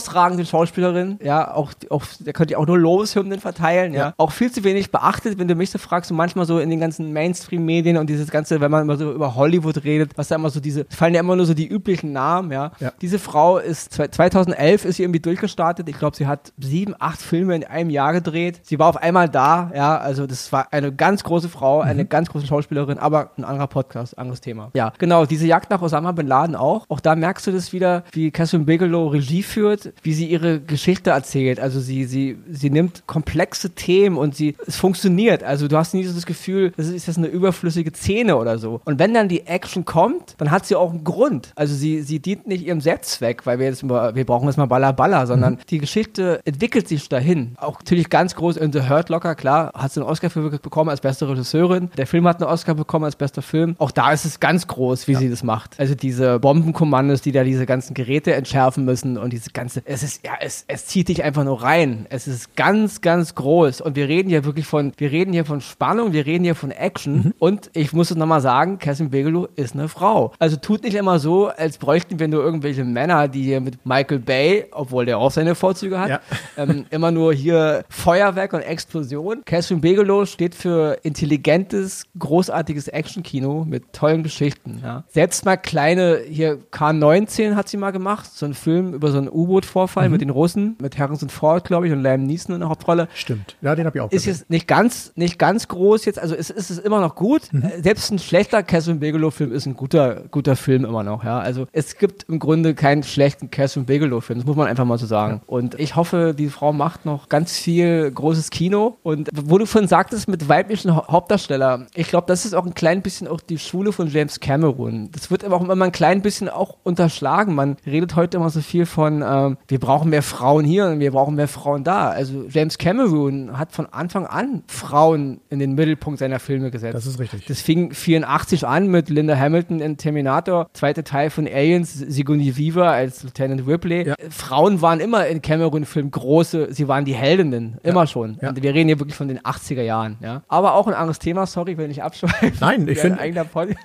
herausragende 0.06 0.44
Schauspielerin, 0.44 1.18
ja, 1.22 1.54
auch, 1.54 1.72
auch 1.90 2.02
da 2.20 2.32
könnt 2.32 2.50
ihr 2.50 2.58
auch 2.58 2.66
nur 2.66 2.78
Lobeshymnen 2.78 3.40
verteilen, 3.40 3.92
ja. 3.94 4.02
Ja. 4.02 4.14
Auch 4.16 4.32
viel 4.32 4.50
zu 4.50 4.64
wenig 4.64 4.90
beachtet, 4.90 5.38
wenn 5.38 5.46
du 5.48 5.54
mich 5.54 5.70
so 5.70 5.78
fragst, 5.78 6.08
so 6.08 6.14
manchmal 6.14 6.44
so 6.44 6.58
in 6.58 6.70
den 6.70 6.80
ganzen 6.80 7.12
Mainstream-Medien 7.12 7.96
und 7.96 8.08
dieses 8.10 8.30
ganze, 8.30 8.60
wenn 8.60 8.70
man 8.70 8.82
immer 8.82 8.96
so 8.96 9.12
über 9.12 9.34
Hollywood 9.36 9.84
redet, 9.84 10.12
was 10.16 10.28
da 10.28 10.34
immer 10.34 10.50
so 10.50 10.60
diese, 10.60 10.86
fallen 10.90 11.14
ja 11.14 11.20
immer 11.20 11.36
nur 11.36 11.46
so 11.46 11.54
die 11.54 11.66
üblichen 11.68 12.12
Namen, 12.12 12.50
ja. 12.50 12.72
Ja. 12.80 12.92
Diese 13.00 13.18
Frau 13.18 13.58
ist, 13.58 13.92
zwei- 13.92 14.08
2011 14.08 14.84
ist 14.84 14.96
sie 14.96 15.02
irgendwie 15.04 15.20
durchgestartet. 15.20 15.88
Ich 15.88 15.98
glaube, 15.98 16.16
sie 16.16 16.26
hat 16.26 16.52
sieben, 16.58 16.94
acht 16.98 17.20
Filme 17.22 17.54
in 17.54 17.64
einem 17.64 17.90
Jahr 17.90 18.12
gedreht. 18.12 18.60
Sie 18.64 18.78
war 18.78 18.88
auf 18.88 18.96
einmal 18.96 19.28
da, 19.28 19.70
ja, 19.74 19.96
also 19.98 20.26
das 20.26 20.52
war 20.52 20.72
eine 20.72 20.92
ganz 20.92 21.22
große 21.24 21.48
Frau, 21.48 21.80
eine 21.80 22.04
ganz 22.04 22.28
große 22.28 22.46
Schauspielerin, 22.46 22.98
aber 22.98 23.30
ein 23.36 23.44
anderer 23.44 23.66
Podcast, 23.68 24.18
anderes 24.18 24.40
Thema. 24.40 24.70
Ja, 24.74 24.92
genau, 24.98 25.26
diese 25.26 25.46
Jagd 25.46 25.70
nach 25.70 25.80
Osama 25.82 26.12
Bin 26.12 26.26
Laden 26.26 26.56
auch. 26.56 26.86
Auch 26.88 27.00
da 27.00 27.14
merkst 27.14 27.46
du 27.46 27.52
das 27.52 27.72
wieder, 27.72 28.02
wie 28.12 28.30
Catherine 28.30 28.64
Bigelow 28.64 29.08
Regie 29.08 29.42
führt, 29.42 29.91
wie 30.02 30.12
sie 30.12 30.26
ihre 30.26 30.60
Geschichte 30.60 31.10
erzählt. 31.10 31.60
Also 31.60 31.80
sie, 31.80 32.04
sie, 32.04 32.38
sie 32.50 32.70
nimmt 32.70 33.06
komplexe 33.06 33.70
Themen 33.70 34.16
und 34.16 34.34
sie, 34.34 34.56
es 34.66 34.76
funktioniert. 34.76 35.42
Also 35.42 35.68
du 35.68 35.76
hast 35.76 35.94
nie 35.94 36.04
so 36.04 36.14
das 36.14 36.26
Gefühl, 36.26 36.72
das 36.76 36.88
ist 36.88 37.06
jetzt 37.06 37.18
eine 37.18 37.28
überflüssige 37.28 37.92
Szene 37.92 38.36
oder 38.36 38.58
so. 38.58 38.80
Und 38.84 38.98
wenn 38.98 39.14
dann 39.14 39.28
die 39.28 39.46
Action 39.46 39.84
kommt, 39.84 40.34
dann 40.38 40.50
hat 40.50 40.66
sie 40.66 40.76
auch 40.76 40.90
einen 40.90 41.04
Grund. 41.04 41.52
Also 41.54 41.74
sie, 41.74 42.02
sie 42.02 42.20
dient 42.20 42.46
nicht 42.46 42.66
ihrem 42.66 42.80
Selbstzweck, 42.80 43.46
weil 43.46 43.58
wir 43.58 43.66
jetzt 43.66 43.82
mal, 43.82 44.14
wir 44.14 44.24
brauchen 44.24 44.46
jetzt 44.46 44.56
mal 44.56 44.66
Baller 44.66 44.92
Baller, 44.92 45.26
sondern 45.26 45.58
die 45.70 45.78
Geschichte 45.78 46.40
entwickelt 46.44 46.88
sich 46.88 47.08
dahin. 47.08 47.54
Auch 47.58 47.78
natürlich 47.78 48.10
ganz 48.10 48.34
groß 48.34 48.56
in 48.56 48.72
The 48.72 48.88
Hurt 48.88 49.08
Locker, 49.08 49.34
klar, 49.34 49.72
hat 49.74 49.92
sie 49.92 50.00
einen 50.00 50.08
Oscar 50.08 50.30
für 50.30 50.50
bekommen 50.50 50.90
als 50.90 51.00
beste 51.00 51.28
Regisseurin. 51.28 51.90
Der 51.96 52.06
Film 52.06 52.26
hat 52.26 52.40
einen 52.42 52.50
Oscar 52.50 52.74
bekommen 52.74 53.04
als 53.04 53.16
bester 53.16 53.42
Film. 53.42 53.76
Auch 53.78 53.90
da 53.90 54.12
ist 54.12 54.24
es 54.24 54.40
ganz 54.40 54.66
groß, 54.66 55.08
wie 55.08 55.14
sie 55.14 55.30
das 55.30 55.42
macht. 55.42 55.78
Also 55.78 55.94
diese 55.94 56.38
Bombenkommandos, 56.38 57.22
die 57.22 57.32
da 57.32 57.44
diese 57.44 57.66
ganzen 57.66 57.94
Geräte 57.94 58.34
entschärfen 58.34 58.84
müssen 58.84 59.16
und 59.16 59.32
diese 59.32 59.50
ganze, 59.50 59.81
es 59.84 60.02
ist, 60.02 60.24
ja, 60.24 60.32
es, 60.40 60.64
es 60.68 60.86
zieht 60.86 61.08
dich 61.08 61.24
einfach 61.24 61.44
nur 61.44 61.62
rein. 61.62 62.06
Es 62.10 62.26
ist 62.26 62.56
ganz, 62.56 63.00
ganz 63.00 63.34
groß. 63.34 63.80
Und 63.80 63.96
wir 63.96 64.08
reden 64.08 64.28
hier 64.28 64.44
wirklich 64.44 64.66
von, 64.66 64.92
wir 64.96 65.10
reden 65.10 65.32
hier 65.32 65.44
von 65.44 65.60
Spannung, 65.60 66.12
wir 66.12 66.26
reden 66.26 66.44
hier 66.44 66.54
von 66.54 66.70
Action. 66.70 67.34
Und 67.38 67.70
ich 67.74 67.92
muss 67.92 68.10
es 68.10 68.16
nochmal 68.16 68.40
sagen, 68.40 68.78
Catherine 68.78 69.10
Bigelow 69.10 69.48
ist 69.56 69.74
eine 69.74 69.88
Frau. 69.88 70.32
Also 70.38 70.56
tut 70.56 70.82
nicht 70.82 70.94
immer 70.94 71.18
so, 71.18 71.48
als 71.48 71.78
bräuchten 71.78 72.18
wir 72.18 72.28
nur 72.28 72.42
irgendwelche 72.42 72.84
Männer, 72.84 73.28
die 73.28 73.42
hier 73.42 73.60
mit 73.60 73.84
Michael 73.84 74.18
Bay, 74.18 74.66
obwohl 74.70 75.06
der 75.06 75.18
auch 75.18 75.30
seine 75.30 75.54
Vorzüge 75.54 75.98
hat, 75.98 76.08
Ja. 76.08 76.20
ähm, 76.56 76.86
immer 76.90 77.10
nur 77.10 77.32
hier 77.32 77.84
Feuerwerk 77.88 78.52
und 78.52 78.60
Explosion. 78.60 79.42
Catherine 79.44 79.80
Bigelow 79.80 80.26
steht 80.26 80.54
für 80.54 80.98
intelligentes, 81.02 82.04
großartiges 82.18 82.88
Actionkino 82.88 83.64
mit 83.64 83.92
tollen 83.92 84.22
Geschichten. 84.22 84.80
Ja. 84.82 85.04
Selbst 85.08 85.44
mal 85.44 85.56
kleine, 85.56 86.20
hier 86.28 86.58
K-19 86.70 87.54
hat 87.54 87.68
sie 87.68 87.76
mal 87.76 87.90
gemacht, 87.90 88.30
so 88.32 88.46
ein 88.46 88.54
Film 88.54 88.94
über 88.94 89.10
so 89.10 89.18
einen 89.18 89.28
U-Boot-Vorfall 89.72 90.06
Mhm. 90.08 90.12
mit 90.12 90.20
den 90.20 90.30
Russen, 90.30 90.76
mit 90.80 90.98
Harrison 90.98 91.28
Ford, 91.28 91.64
glaube 91.64 91.86
ich, 91.86 91.92
und 91.92 92.02
Liam 92.02 92.24
Neeson 92.24 92.54
in 92.54 92.60
der 92.60 92.68
Hauptrolle. 92.68 93.08
Stimmt. 93.14 93.56
Ja, 93.62 93.74
den 93.74 93.86
habe 93.86 93.96
ich 93.96 94.00
auch 94.02 94.10
Ist 94.10 94.24
gesehen. 94.24 94.32
jetzt 94.34 94.50
nicht 94.50 94.68
ganz, 94.68 95.12
nicht 95.16 95.38
ganz 95.38 95.68
groß 95.68 96.04
jetzt, 96.04 96.18
also 96.18 96.34
es 96.34 96.50
ist 96.50 96.70
es 96.70 96.78
immer 96.78 97.00
noch 97.00 97.14
gut. 97.14 97.42
Mhm. 97.52 97.62
Äh, 97.62 97.82
Selbst 97.82 98.10
ein 98.10 98.18
schlechter 98.18 98.62
Catherine 98.62 98.98
Bigelow-Film 99.00 99.52
ist 99.52 99.66
ein 99.66 99.74
guter, 99.74 100.22
guter 100.30 100.56
Film 100.56 100.84
immer 100.84 101.02
noch, 101.02 101.24
ja. 101.24 101.38
Also 101.38 101.66
es 101.72 101.96
gibt 101.96 102.24
im 102.28 102.38
Grunde 102.38 102.74
keinen 102.74 103.02
schlechten 103.02 103.50
Catherine 103.50 103.86
Bigelow-Film, 103.86 104.38
das 104.40 104.46
muss 104.46 104.56
man 104.56 104.66
einfach 104.68 104.84
mal 104.84 104.98
so 104.98 105.06
sagen. 105.06 105.40
Und 105.46 105.78
ich 105.80 105.96
hoffe, 105.96 106.34
die 106.36 106.48
Frau 106.48 106.72
macht 106.72 107.04
noch 107.06 107.28
ganz 107.28 107.52
viel 107.58 108.10
großes 108.10 108.50
Kino. 108.50 108.96
Und 109.02 109.28
wo 109.34 109.58
du 109.58 109.66
vorhin 109.66 109.88
sagtest, 109.88 110.28
mit 110.28 110.48
weiblichen 110.48 110.94
Hau- 110.94 111.06
Hauptdarsteller, 111.08 111.86
ich 111.94 112.08
glaube, 112.08 112.26
das 112.26 112.44
ist 112.44 112.54
auch 112.54 112.66
ein 112.66 112.74
klein 112.74 113.02
bisschen 113.02 113.28
auch 113.28 113.40
die 113.40 113.58
Schule 113.58 113.92
von 113.92 114.08
James 114.08 114.40
Cameron. 114.40 115.10
Das 115.12 115.30
wird 115.30 115.44
aber 115.44 115.56
auch 115.56 115.62
immer 115.68 115.84
ein 115.84 115.92
klein 115.92 116.22
bisschen 116.22 116.48
auch 116.48 116.76
unterschlagen. 116.82 117.54
Man 117.54 117.76
redet 117.86 118.16
heute 118.16 118.36
immer 118.36 118.50
so 118.50 118.60
viel 118.60 118.86
von, 118.86 119.22
ähm, 119.26 119.56
wir 119.68 119.78
brauchen 119.78 120.10
mehr 120.10 120.22
Frauen 120.22 120.64
hier 120.64 120.86
und 120.86 121.00
wir 121.00 121.10
brauchen 121.12 121.34
mehr 121.34 121.48
Frauen 121.48 121.84
da. 121.84 122.10
Also 122.10 122.44
James 122.48 122.78
Cameron 122.78 123.58
hat 123.58 123.72
von 123.72 123.86
Anfang 123.86 124.26
an 124.26 124.62
Frauen 124.66 125.40
in 125.50 125.58
den 125.58 125.74
Mittelpunkt 125.74 126.18
seiner 126.18 126.38
Filme 126.38 126.70
gesetzt. 126.70 126.94
Das 126.94 127.06
ist 127.06 127.18
richtig. 127.18 127.46
Das 127.46 127.60
fing 127.60 127.92
84 127.92 128.66
an 128.66 128.88
mit 128.88 129.08
Linda 129.08 129.36
Hamilton 129.36 129.80
in 129.80 129.96
Terminator, 129.96 130.68
zweiter 130.72 131.04
Teil 131.04 131.30
von 131.30 131.46
Aliens, 131.46 131.92
Sigourney 131.92 132.56
Weaver 132.56 132.90
als 132.90 133.22
Lieutenant 133.22 133.66
Ripley. 133.66 134.08
Ja. 134.08 134.14
Frauen 134.30 134.82
waren 134.82 135.00
immer 135.00 135.26
in 135.26 135.42
Cameron-Filmen 135.42 136.10
große, 136.10 136.68
sie 136.72 136.88
waren 136.88 137.04
die 137.04 137.14
Heldinnen, 137.14 137.78
immer 137.82 138.06
schon. 138.06 138.38
Ja. 138.40 138.50
Und 138.50 138.62
wir 138.62 138.74
reden 138.74 138.88
hier 138.88 138.98
wirklich 139.00 139.16
von 139.16 139.28
den 139.28 139.40
80er 139.40 139.82
Jahren. 139.82 140.16
Ja. 140.20 140.42
Aber 140.48 140.74
auch 140.74 140.86
ein 140.86 140.94
anderes 140.94 141.18
Thema, 141.18 141.46
sorry, 141.46 141.76
wenn 141.78 141.90
ich 141.90 142.02
abschweife. 142.02 142.52
Nein, 142.60 142.86
ich 142.88 142.98
finde- 142.98 143.18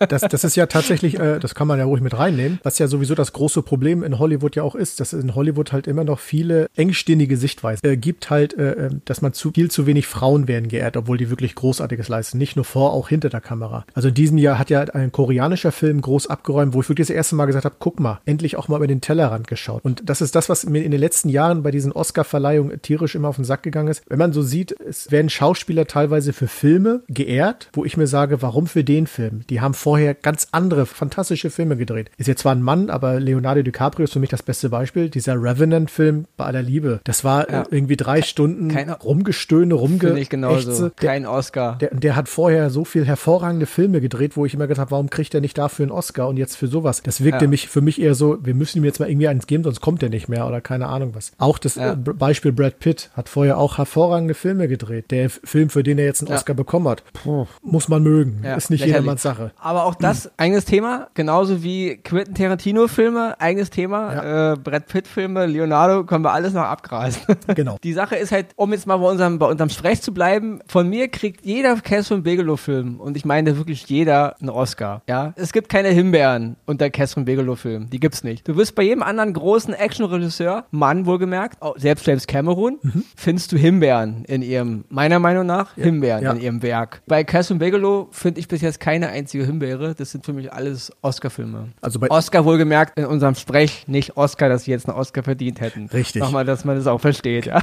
Das, 0.09 0.21
das 0.21 0.43
ist 0.43 0.55
ja 0.55 0.65
tatsächlich, 0.65 1.19
äh, 1.19 1.39
das 1.39 1.55
kann 1.55 1.67
man 1.67 1.79
ja 1.79 1.85
ruhig 1.85 2.01
mit 2.01 2.17
reinnehmen, 2.17 2.59
was 2.63 2.77
ja 2.79 2.87
sowieso 2.87 3.15
das 3.15 3.33
große 3.33 3.61
Problem 3.61 4.03
in 4.03 4.19
Hollywood 4.19 4.55
ja 4.55 4.63
auch 4.63 4.75
ist, 4.75 4.99
dass 4.99 5.13
in 5.13 5.33
Hollywood 5.35 5.56
halt 5.71 5.87
immer 5.87 6.03
noch 6.03 6.19
viele 6.19 6.67
engstirnige 6.75 7.37
Sichtweisen 7.37 7.85
äh, 7.85 7.97
gibt 7.97 8.29
halt, 8.29 8.57
äh, 8.57 8.71
äh, 8.71 8.89
dass 9.05 9.21
man 9.21 9.33
zu 9.33 9.51
viel 9.51 9.69
zu 9.71 9.85
wenig 9.85 10.07
Frauen 10.07 10.47
werden 10.47 10.69
geehrt, 10.69 10.97
obwohl 10.97 11.17
die 11.17 11.29
wirklich 11.29 11.55
Großartiges 11.55 12.07
leisten, 12.07 12.37
nicht 12.37 12.55
nur 12.55 12.65
vor, 12.65 12.93
auch 12.93 13.09
hinter 13.09 13.29
der 13.29 13.41
Kamera. 13.41 13.85
Also 13.93 14.09
in 14.09 14.13
diesem 14.13 14.37
Jahr 14.37 14.59
hat 14.59 14.69
ja 14.69 14.81
ein 14.81 15.11
koreanischer 15.11 15.71
Film 15.71 16.01
groß 16.01 16.27
abgeräumt, 16.27 16.73
wo 16.73 16.81
ich 16.81 16.89
wirklich 16.89 17.07
das 17.07 17.15
erste 17.15 17.35
Mal 17.35 17.45
gesagt 17.45 17.65
habe, 17.65 17.75
guck 17.79 17.99
mal, 17.99 18.19
endlich 18.25 18.57
auch 18.57 18.67
mal 18.67 18.77
über 18.77 18.87
den 18.87 19.01
Tellerrand 19.01 19.47
geschaut. 19.47 19.83
Und 19.83 20.09
das 20.09 20.21
ist 20.21 20.35
das, 20.35 20.49
was 20.49 20.65
mir 20.65 20.83
in 20.83 20.91
den 20.91 20.99
letzten 20.99 21.29
Jahren 21.29 21.63
bei 21.63 21.71
diesen 21.71 21.91
Oscar-Verleihungen 21.91 22.81
tierisch 22.81 23.15
immer 23.15 23.29
auf 23.29 23.35
den 23.35 23.45
Sack 23.45 23.63
gegangen 23.63 23.89
ist. 23.89 24.03
Wenn 24.07 24.19
man 24.19 24.33
so 24.33 24.41
sieht, 24.41 24.75
es 24.79 25.11
werden 25.11 25.29
Schauspieler 25.29 25.85
teilweise 25.87 26.33
für 26.33 26.47
Filme 26.47 27.03
geehrt, 27.07 27.69
wo 27.73 27.85
ich 27.85 27.97
mir 27.97 28.07
sage, 28.07 28.41
warum 28.41 28.67
für 28.67 28.83
den 28.83 29.07
Film? 29.07 29.41
Die 29.49 29.61
haben 29.61 29.73
vorher 29.73 30.13
ganz 30.13 30.47
andere, 30.51 30.85
fantastische 30.85 31.49
Filme 31.49 31.77
gedreht. 31.77 32.11
Ist 32.17 32.27
jetzt 32.27 32.41
zwar 32.41 32.53
ein 32.53 32.61
Mann, 32.61 32.89
aber 32.89 33.19
Leonardo 33.19 33.61
DiCaprio 33.61 34.05
ist 34.05 34.13
für 34.13 34.19
mich 34.19 34.29
das 34.29 34.43
beste 34.43 34.69
Beispiel. 34.69 35.09
Dieser 35.09 35.35
Revenant-Film 35.47 36.25
bei 36.37 36.45
aller 36.45 36.61
Liebe. 36.61 36.99
Das 37.03 37.23
war 37.23 37.49
Ja. 37.49 37.61
äh, 37.61 37.65
irgendwie 37.71 37.97
drei 37.97 38.21
Stunden 38.21 38.67
Keine- 38.69 38.97
Rumgestöhne, 38.97 39.77
Finde 39.77 40.19
ich 40.19 40.29
genauso. 40.29 40.89
Kein 40.95 41.25
Oscar. 41.25 41.77
der, 41.79 41.93
der 41.93 42.15
hat 42.15 42.29
vorher 42.29 42.69
so 42.69 42.85
viel 42.85 43.05
hervorragende 43.05 43.65
Filme 43.65 44.01
gedreht, 44.01 44.35
wo 44.37 44.45
ich 44.45 44.53
immer 44.53 44.67
gedacht 44.67 44.81
habe, 44.81 44.91
warum 44.91 45.09
kriegt 45.09 45.33
er 45.33 45.41
nicht 45.41 45.57
dafür 45.57 45.83
einen 45.83 45.91
Oscar 45.91 46.27
und 46.27 46.37
jetzt 46.37 46.55
für 46.55 46.67
sowas? 46.67 47.01
Das 47.03 47.23
wirkte 47.23 47.45
Ja. 47.45 47.49
mich 47.49 47.67
für 47.69 47.81
mich 47.81 48.01
eher 48.01 48.15
so, 48.15 48.37
wir 48.43 48.53
müssen 48.53 48.79
ihm 48.79 48.85
jetzt 48.85 48.99
mal 48.99 49.09
irgendwie 49.09 49.27
eins 49.27 49.47
geben, 49.47 49.63
sonst 49.63 49.81
kommt 49.81 50.03
er 50.03 50.09
nicht 50.09 50.27
mehr 50.29 50.47
oder 50.47 50.61
keine 50.61 50.87
Ahnung 50.87 51.11
was. 51.15 51.31
Auch 51.37 51.57
das 51.57 51.75
Ja. 51.75 51.93
äh, 51.93 51.95
Beispiel 51.95 52.51
Brad 52.51 52.79
Pitt 52.79 53.09
hat 53.15 53.29
vorher 53.29 53.57
auch 53.57 53.77
hervorragende 53.77 54.33
Filme 54.33 54.67
gedreht. 54.67 55.11
Der 55.11 55.29
Film, 55.29 55.69
für 55.69 55.83
den 55.83 55.97
er 55.99 56.05
jetzt 56.05 56.21
einen 56.21 56.29
Ja. 56.31 56.35
Oscar 56.37 56.53
bekommen 56.53 56.87
hat, 56.87 57.03
puh, 57.13 57.45
muss 57.61 57.87
man 57.87 58.03
mögen. 58.03 58.41
Ja, 58.43 58.55
ist 58.55 58.69
nicht 58.69 58.81
lächerlich. 58.81 58.95
jedermanns 58.95 59.21
Sache. 59.21 59.51
Aber 59.59 59.85
auch 59.85 59.95
das, 59.95 60.31
eigenes 60.37 60.65
Thema, 60.65 61.07
genauso 61.13 61.63
wie 61.63 61.97
Quentin 61.97 62.35
Tarantino-Filme, 62.35 63.39
eigenes 63.39 63.69
Thema, 63.69 64.53
äh, 64.53 64.55
Brad 64.57 64.87
Pitt-Filme, 64.87 65.36
Leonardo, 65.45 66.03
können 66.05 66.23
wir 66.23 66.31
alles 66.33 66.53
noch 66.53 66.63
abgrasen. 66.63 67.21
Genau. 67.55 67.77
Die 67.83 67.93
Sache 67.93 68.15
ist 68.15 68.31
halt, 68.31 68.47
um 68.55 68.71
jetzt 68.73 68.85
mal 68.87 68.97
bei 68.97 69.07
unserem, 69.09 69.39
bei 69.39 69.45
unserem 69.47 69.69
Sprech 69.69 70.01
zu 70.01 70.13
bleiben, 70.13 70.59
von 70.67 70.89
mir 70.89 71.07
kriegt 71.07 71.45
jeder 71.45 71.75
Catherine 71.77 72.21
Bigelow-Film, 72.23 72.99
und 72.99 73.15
ich 73.17 73.25
meine 73.25 73.57
wirklich 73.57 73.85
jeder, 73.87 74.35
einen 74.39 74.49
Oscar. 74.49 75.01
Ja, 75.07 75.33
es 75.35 75.53
gibt 75.53 75.69
keine 75.69 75.89
Himbeeren 75.89 76.55
unter 76.65 76.89
Catherine 76.89 77.25
Bigelow-Film. 77.25 77.89
Die 77.89 77.99
gibt's 77.99 78.23
nicht. 78.23 78.47
Du 78.47 78.55
wirst 78.57 78.75
bei 78.75 78.83
jedem 78.83 79.03
anderen 79.03 79.33
großen 79.33 79.73
Action-Regisseur, 79.73 80.65
Mann 80.71 81.05
wohlgemerkt, 81.05 81.57
selbst 81.77 82.05
James 82.07 82.27
Cameron, 82.27 82.79
findest 83.15 83.51
du 83.51 83.57
Himbeeren 83.57 84.25
in 84.25 84.41
ihrem, 84.41 84.83
meiner 84.89 85.19
Meinung 85.19 85.45
nach, 85.45 85.73
Himbeeren 85.75 86.19
Mhm. 86.21 86.25
Ja. 86.25 86.31
in 86.33 86.41
ihrem 86.41 86.61
Werk. 86.63 87.01
Bei 87.07 87.23
Catherine 87.23 87.59
Bigelow 87.59 88.07
finde 88.11 88.39
ich 88.39 88.47
bis 88.47 88.61
jetzt 88.61 88.79
keine 88.79 89.09
einzige 89.09 89.45
Himbeere. 89.45 89.95
Das 89.95 90.11
sind 90.11 90.25
für 90.25 90.33
mich 90.33 90.51
alles 90.53 90.91
Oscar-Filme. 91.01 91.69
Also 91.81 91.99
bei 91.99 92.09
Oscar 92.09 92.45
wohlgemerkt 92.45 92.97
in 92.97 93.05
unserem 93.05 93.35
Sprech, 93.35 93.85
nicht 93.87 94.17
Oscar, 94.17 94.49
dass 94.49 94.63
sie 94.65 94.71
jetzt 94.71 94.87
einen 94.89 94.97
Oscar 94.97 95.23
verdient 95.27 95.59
hätten. 95.59 95.87
Richtig. 95.87 96.21
Nochmal, 96.21 96.45
dass 96.45 96.63
man 96.63 96.77
das 96.77 96.87
auch 96.87 97.01
versteht, 97.01 97.47
ja. 97.47 97.61